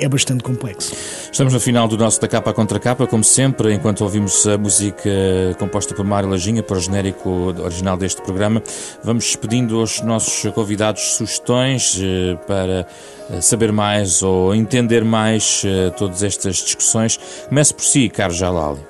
é, 0.01 0.09
bastante 0.09 0.43
complexo. 0.43 0.95
Estamos 1.31 1.53
no 1.53 1.61
final 1.61 1.89
do 1.89 1.97
nosso 1.97 2.21
da 2.21 2.29
capa 2.29 2.53
contra 2.53 2.79
capa, 2.79 3.07
como 3.07 3.25
sempre, 3.25 3.73
enquanto 3.73 4.03
ouvimos 4.03 4.47
a 4.47 4.59
música 4.59 5.11
composta 5.59 5.95
por 5.95 6.05
Mário 6.05 6.29
Lajinha, 6.29 6.63
para 6.63 6.77
o 6.77 6.81
genérico 6.81 7.31
original 7.63 7.97
deste 7.97 8.23
programa, 8.23 8.63
vamos 9.03 9.37
pedindo 9.45 9.79
aos 9.79 10.01
nossos 10.01 10.51
convidados 10.55 11.17
sugestões 11.17 12.01
eh, 12.03 12.35
para 12.47 12.87
eh, 13.31 13.41
saber 13.43 13.71
mais 13.73 14.23
ou 14.23 14.55
entender 14.55 15.05
mais 15.05 15.63
eh, 15.67 15.91
todas 15.91 16.23
estas 16.23 16.57
discussões. 16.57 17.21
Comece 17.51 17.75
por 17.75 17.85
si, 17.85 18.09
Carlos 18.09 18.39
Jalali. 18.39 18.81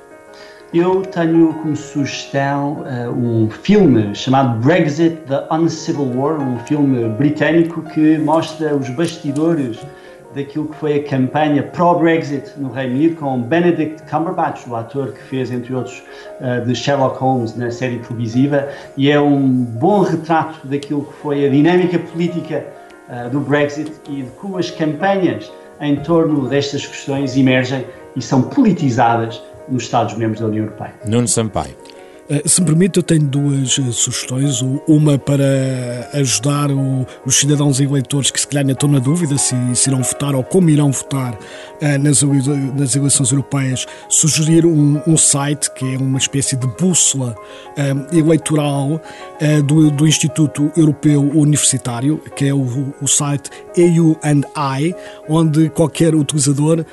Eu 0.72 1.02
tenho 1.02 1.54
como 1.54 1.74
sugestão 1.74 2.84
um 3.16 3.50
filme 3.50 4.14
chamado 4.14 4.60
Brexit: 4.60 5.16
The 5.26 5.44
Uncivil 5.50 6.12
War, 6.16 6.40
um 6.40 6.58
filme 6.60 7.08
britânico 7.08 7.82
que 7.82 8.16
mostra 8.18 8.76
os 8.76 8.88
bastidores 8.90 9.78
daquilo 10.34 10.68
que 10.68 10.76
foi 10.76 10.96
a 10.96 11.04
campanha 11.04 11.62
pró-Brexit 11.62 12.52
no 12.58 12.70
Reino 12.70 12.94
Unido 12.94 13.16
com 13.16 13.40
Benedict 13.40 14.02
Cumberbatch, 14.10 14.66
o 14.66 14.76
ator 14.76 15.12
que 15.12 15.22
fez, 15.22 15.50
entre 15.50 15.74
outros, 15.74 16.02
uh, 16.40 16.64
de 16.64 16.74
Sherlock 16.74 17.18
Holmes 17.18 17.56
na 17.56 17.70
série 17.70 17.98
televisiva, 17.98 18.68
e 18.96 19.10
é 19.10 19.20
um 19.20 19.48
bom 19.48 20.02
retrato 20.02 20.66
daquilo 20.66 21.04
que 21.04 21.12
foi 21.14 21.46
a 21.46 21.48
dinâmica 21.48 21.98
política 21.98 22.64
uh, 23.08 23.30
do 23.30 23.40
Brexit 23.40 23.92
e 24.08 24.22
de 24.22 24.30
como 24.32 24.58
as 24.58 24.70
campanhas 24.70 25.50
em 25.80 25.96
torno 25.96 26.48
destas 26.48 26.86
questões 26.86 27.36
emergem 27.36 27.84
e 28.16 28.22
são 28.22 28.42
politizadas 28.42 29.42
nos 29.68 29.84
Estados-membros 29.84 30.40
da 30.40 30.46
União 30.46 30.64
Europeia. 30.64 30.94
Nuno 31.06 31.26
Sampaio. 31.26 31.74
Eh, 32.28 32.42
se 32.46 32.60
me 32.62 32.66
permite, 32.66 32.96
eu 32.96 33.02
tenho 33.02 33.24
duas 33.24 33.78
eh, 33.78 33.92
sugestões. 33.92 34.62
Uma 34.88 35.18
para 35.18 36.08
ajudar 36.14 36.70
os 37.26 37.36
cidadãos 37.36 37.80
e 37.80 37.84
eleitores 37.84 38.30
que 38.30 38.40
se 38.40 38.46
calhar 38.46 38.62
ainda 38.62 38.72
estão 38.72 38.88
na 38.88 38.98
dúvida 38.98 39.36
se, 39.36 39.54
se 39.74 39.90
irão 39.90 40.02
votar 40.02 40.34
ou 40.34 40.42
como 40.42 40.70
irão 40.70 40.90
votar 40.90 41.34
uh, 41.34 41.98
nas, 42.02 42.22
nas 42.22 42.96
eleições 42.96 43.30
europeias. 43.30 43.86
Sugerir 44.08 44.64
um, 44.64 45.00
um, 45.06 45.16
site 45.16 45.70
que 45.72 45.94
é 45.94 45.98
uma 45.98 46.18
espécie 46.18 46.56
de 46.56 46.66
bússola 46.66 47.36
uh, 47.76 48.16
eleitoral 48.16 48.92
uh, 48.92 49.62
do, 49.62 49.90
do, 49.90 50.06
Instituto 50.06 50.70
Europeu 50.76 51.20
Universitário, 51.34 52.18
que 52.36 52.46
é 52.46 52.54
o, 52.54 52.94
o 53.02 53.06
site 53.06 53.50
EU 53.76 54.16
and 54.24 54.42
I, 54.56 54.94
onde 55.28 55.68
qualquer 55.70 56.14
utilizador 56.14 56.84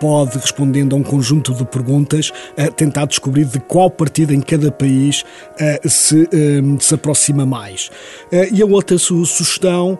pode, 0.00 0.38
respondendo 0.38 0.94
a 0.94 0.98
um 0.98 1.02
conjunto 1.02 1.54
de 1.54 1.64
perguntas, 1.64 2.32
tentar 2.76 3.06
descobrir 3.06 3.44
de 3.46 3.58
qual 3.60 3.90
partido 3.90 4.34
em 4.34 4.40
cada 4.40 4.67
cada 4.68 4.72
país 4.72 5.22
uh, 5.22 5.88
se, 5.88 6.28
eh, 6.32 6.60
se 6.80 6.94
aproxima 6.94 7.44
mais. 7.46 7.90
Uh, 8.32 8.54
e 8.54 8.62
a 8.62 8.66
outra 8.66 8.98
su 8.98 9.24
sugestão 9.24 9.98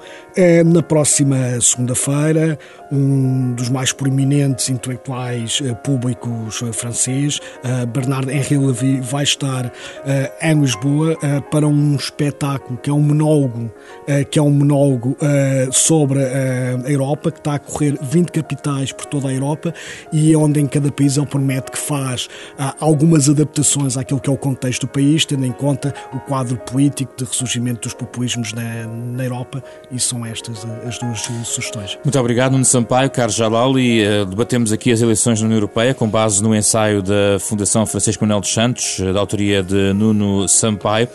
na 0.65 0.83
próxima 0.83 1.61
segunda-feira, 1.61 2.57
um 2.93 3.55
dos 3.55 3.69
mais 3.69 3.93
proeminentes 3.93 4.71
intelectuais 4.71 5.61
uh, 5.61 5.75
públicos 5.77 6.63
francês, 6.73 7.41
Bernard 7.93 8.31
Henri 8.31 8.57
Levy, 8.57 9.01
vai 9.01 9.25
estar 9.25 9.73
em 10.41 10.61
Lisboa 10.61 11.17
para 11.51 11.67
um 11.67 11.97
espetáculo 11.97 12.79
que 12.79 12.89
é 12.89 12.93
um 12.93 13.01
monólogo, 13.01 13.73
que 14.31 14.39
é 14.39 14.43
um 14.43 14.51
monólogo 14.51 15.17
sobre 15.73 16.21
a 16.23 16.89
Europa, 16.89 17.31
que 17.31 17.39
está 17.39 17.55
a 17.55 17.59
correr 17.59 17.99
20 18.01 18.31
capitais 18.31 18.93
por 18.93 19.07
toda 19.07 19.29
a 19.29 19.33
Europa 19.33 19.75
e 20.13 20.35
onde 20.37 20.61
em 20.61 20.67
cada 20.67 20.91
país 20.93 21.17
ele 21.17 21.27
promete 21.27 21.73
que 21.73 21.79
faz 21.79 22.29
algumas 22.81 23.29
adaptações 23.29 23.97
àquilo 23.97 24.21
que 24.21 24.31
é 24.31 24.33
o 24.33 24.39
contexto 24.39 24.87
do 24.87 24.89
país, 24.89 25.25
tendo 25.25 25.45
em 25.45 25.53
conta 25.53 25.93
o 26.13 26.21
quadro 26.21 26.57
político 26.57 27.13
de 27.17 27.25
ressurgimento 27.25 27.83
dos 27.83 27.95
populismos 27.95 28.53
na, 28.53 28.87
na 28.87 29.25
Europa, 29.25 29.63
e 29.91 29.99
são 29.99 30.28
estas 30.31 30.67
as 30.87 30.99
duas 30.99 31.21
sugestões. 31.45 31.99
Muito 32.05 32.19
obrigado, 32.19 32.53
Nuno 32.53 32.65
Sampaio, 32.65 33.11
Carlos 33.11 33.35
Jalali. 33.35 34.07
Uh, 34.07 34.25
debatemos 34.27 34.73
aqui 34.73 34.93
as 34.93 35.01
eleições 35.01 35.41
na 35.41 35.47
União 35.47 35.59
Europeia 35.59 35.95
com 35.95 36.09
base 36.09 36.43
no 36.43 36.55
ensaio 36.55 37.03
da 37.03 37.39
Fundação 37.41 37.87
Francisco 37.87 38.25
Manuel 38.25 38.41
dos 38.41 38.53
Santos, 38.53 39.01
eh, 39.01 39.13
da 39.13 39.21
autoria 39.21 39.63
de 39.63 39.93
Nuno 39.93 40.49
Sampaio, 40.49 41.09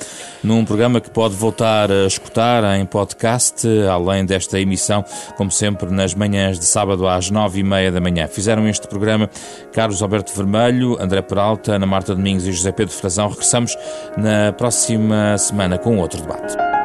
num 0.43 0.65
programa 0.65 0.99
que 0.99 1.09
pode 1.09 1.35
voltar 1.35 1.91
a 1.91 2.05
escutar 2.05 2.63
em 2.77 2.85
podcast, 2.85 3.67
além 3.89 4.25
desta 4.25 4.59
emissão, 4.59 5.03
como 5.37 5.51
sempre, 5.51 5.91
nas 5.91 6.13
manhãs 6.13 6.59
de 6.59 6.65
sábado 6.65 7.07
às 7.07 7.29
nove 7.29 7.59
e 7.59 7.63
meia 7.63 7.91
da 7.91 7.99
manhã. 7.99 8.27
Fizeram 8.27 8.67
este 8.67 8.87
programa 8.87 9.29
Carlos 9.71 10.01
Alberto 10.01 10.33
Vermelho, 10.35 10.97
André 10.99 11.21
Peralta, 11.21 11.73
Ana 11.73 11.85
Marta 11.85 12.15
Domingos 12.15 12.45
e 12.47 12.51
José 12.51 12.71
Pedro 12.71 12.93
Frazão. 12.93 13.29
Regressamos 13.29 13.77
na 14.17 14.51
próxima 14.53 15.37
semana 15.37 15.77
com 15.77 15.97
outro 15.97 16.21
debate. 16.21 16.82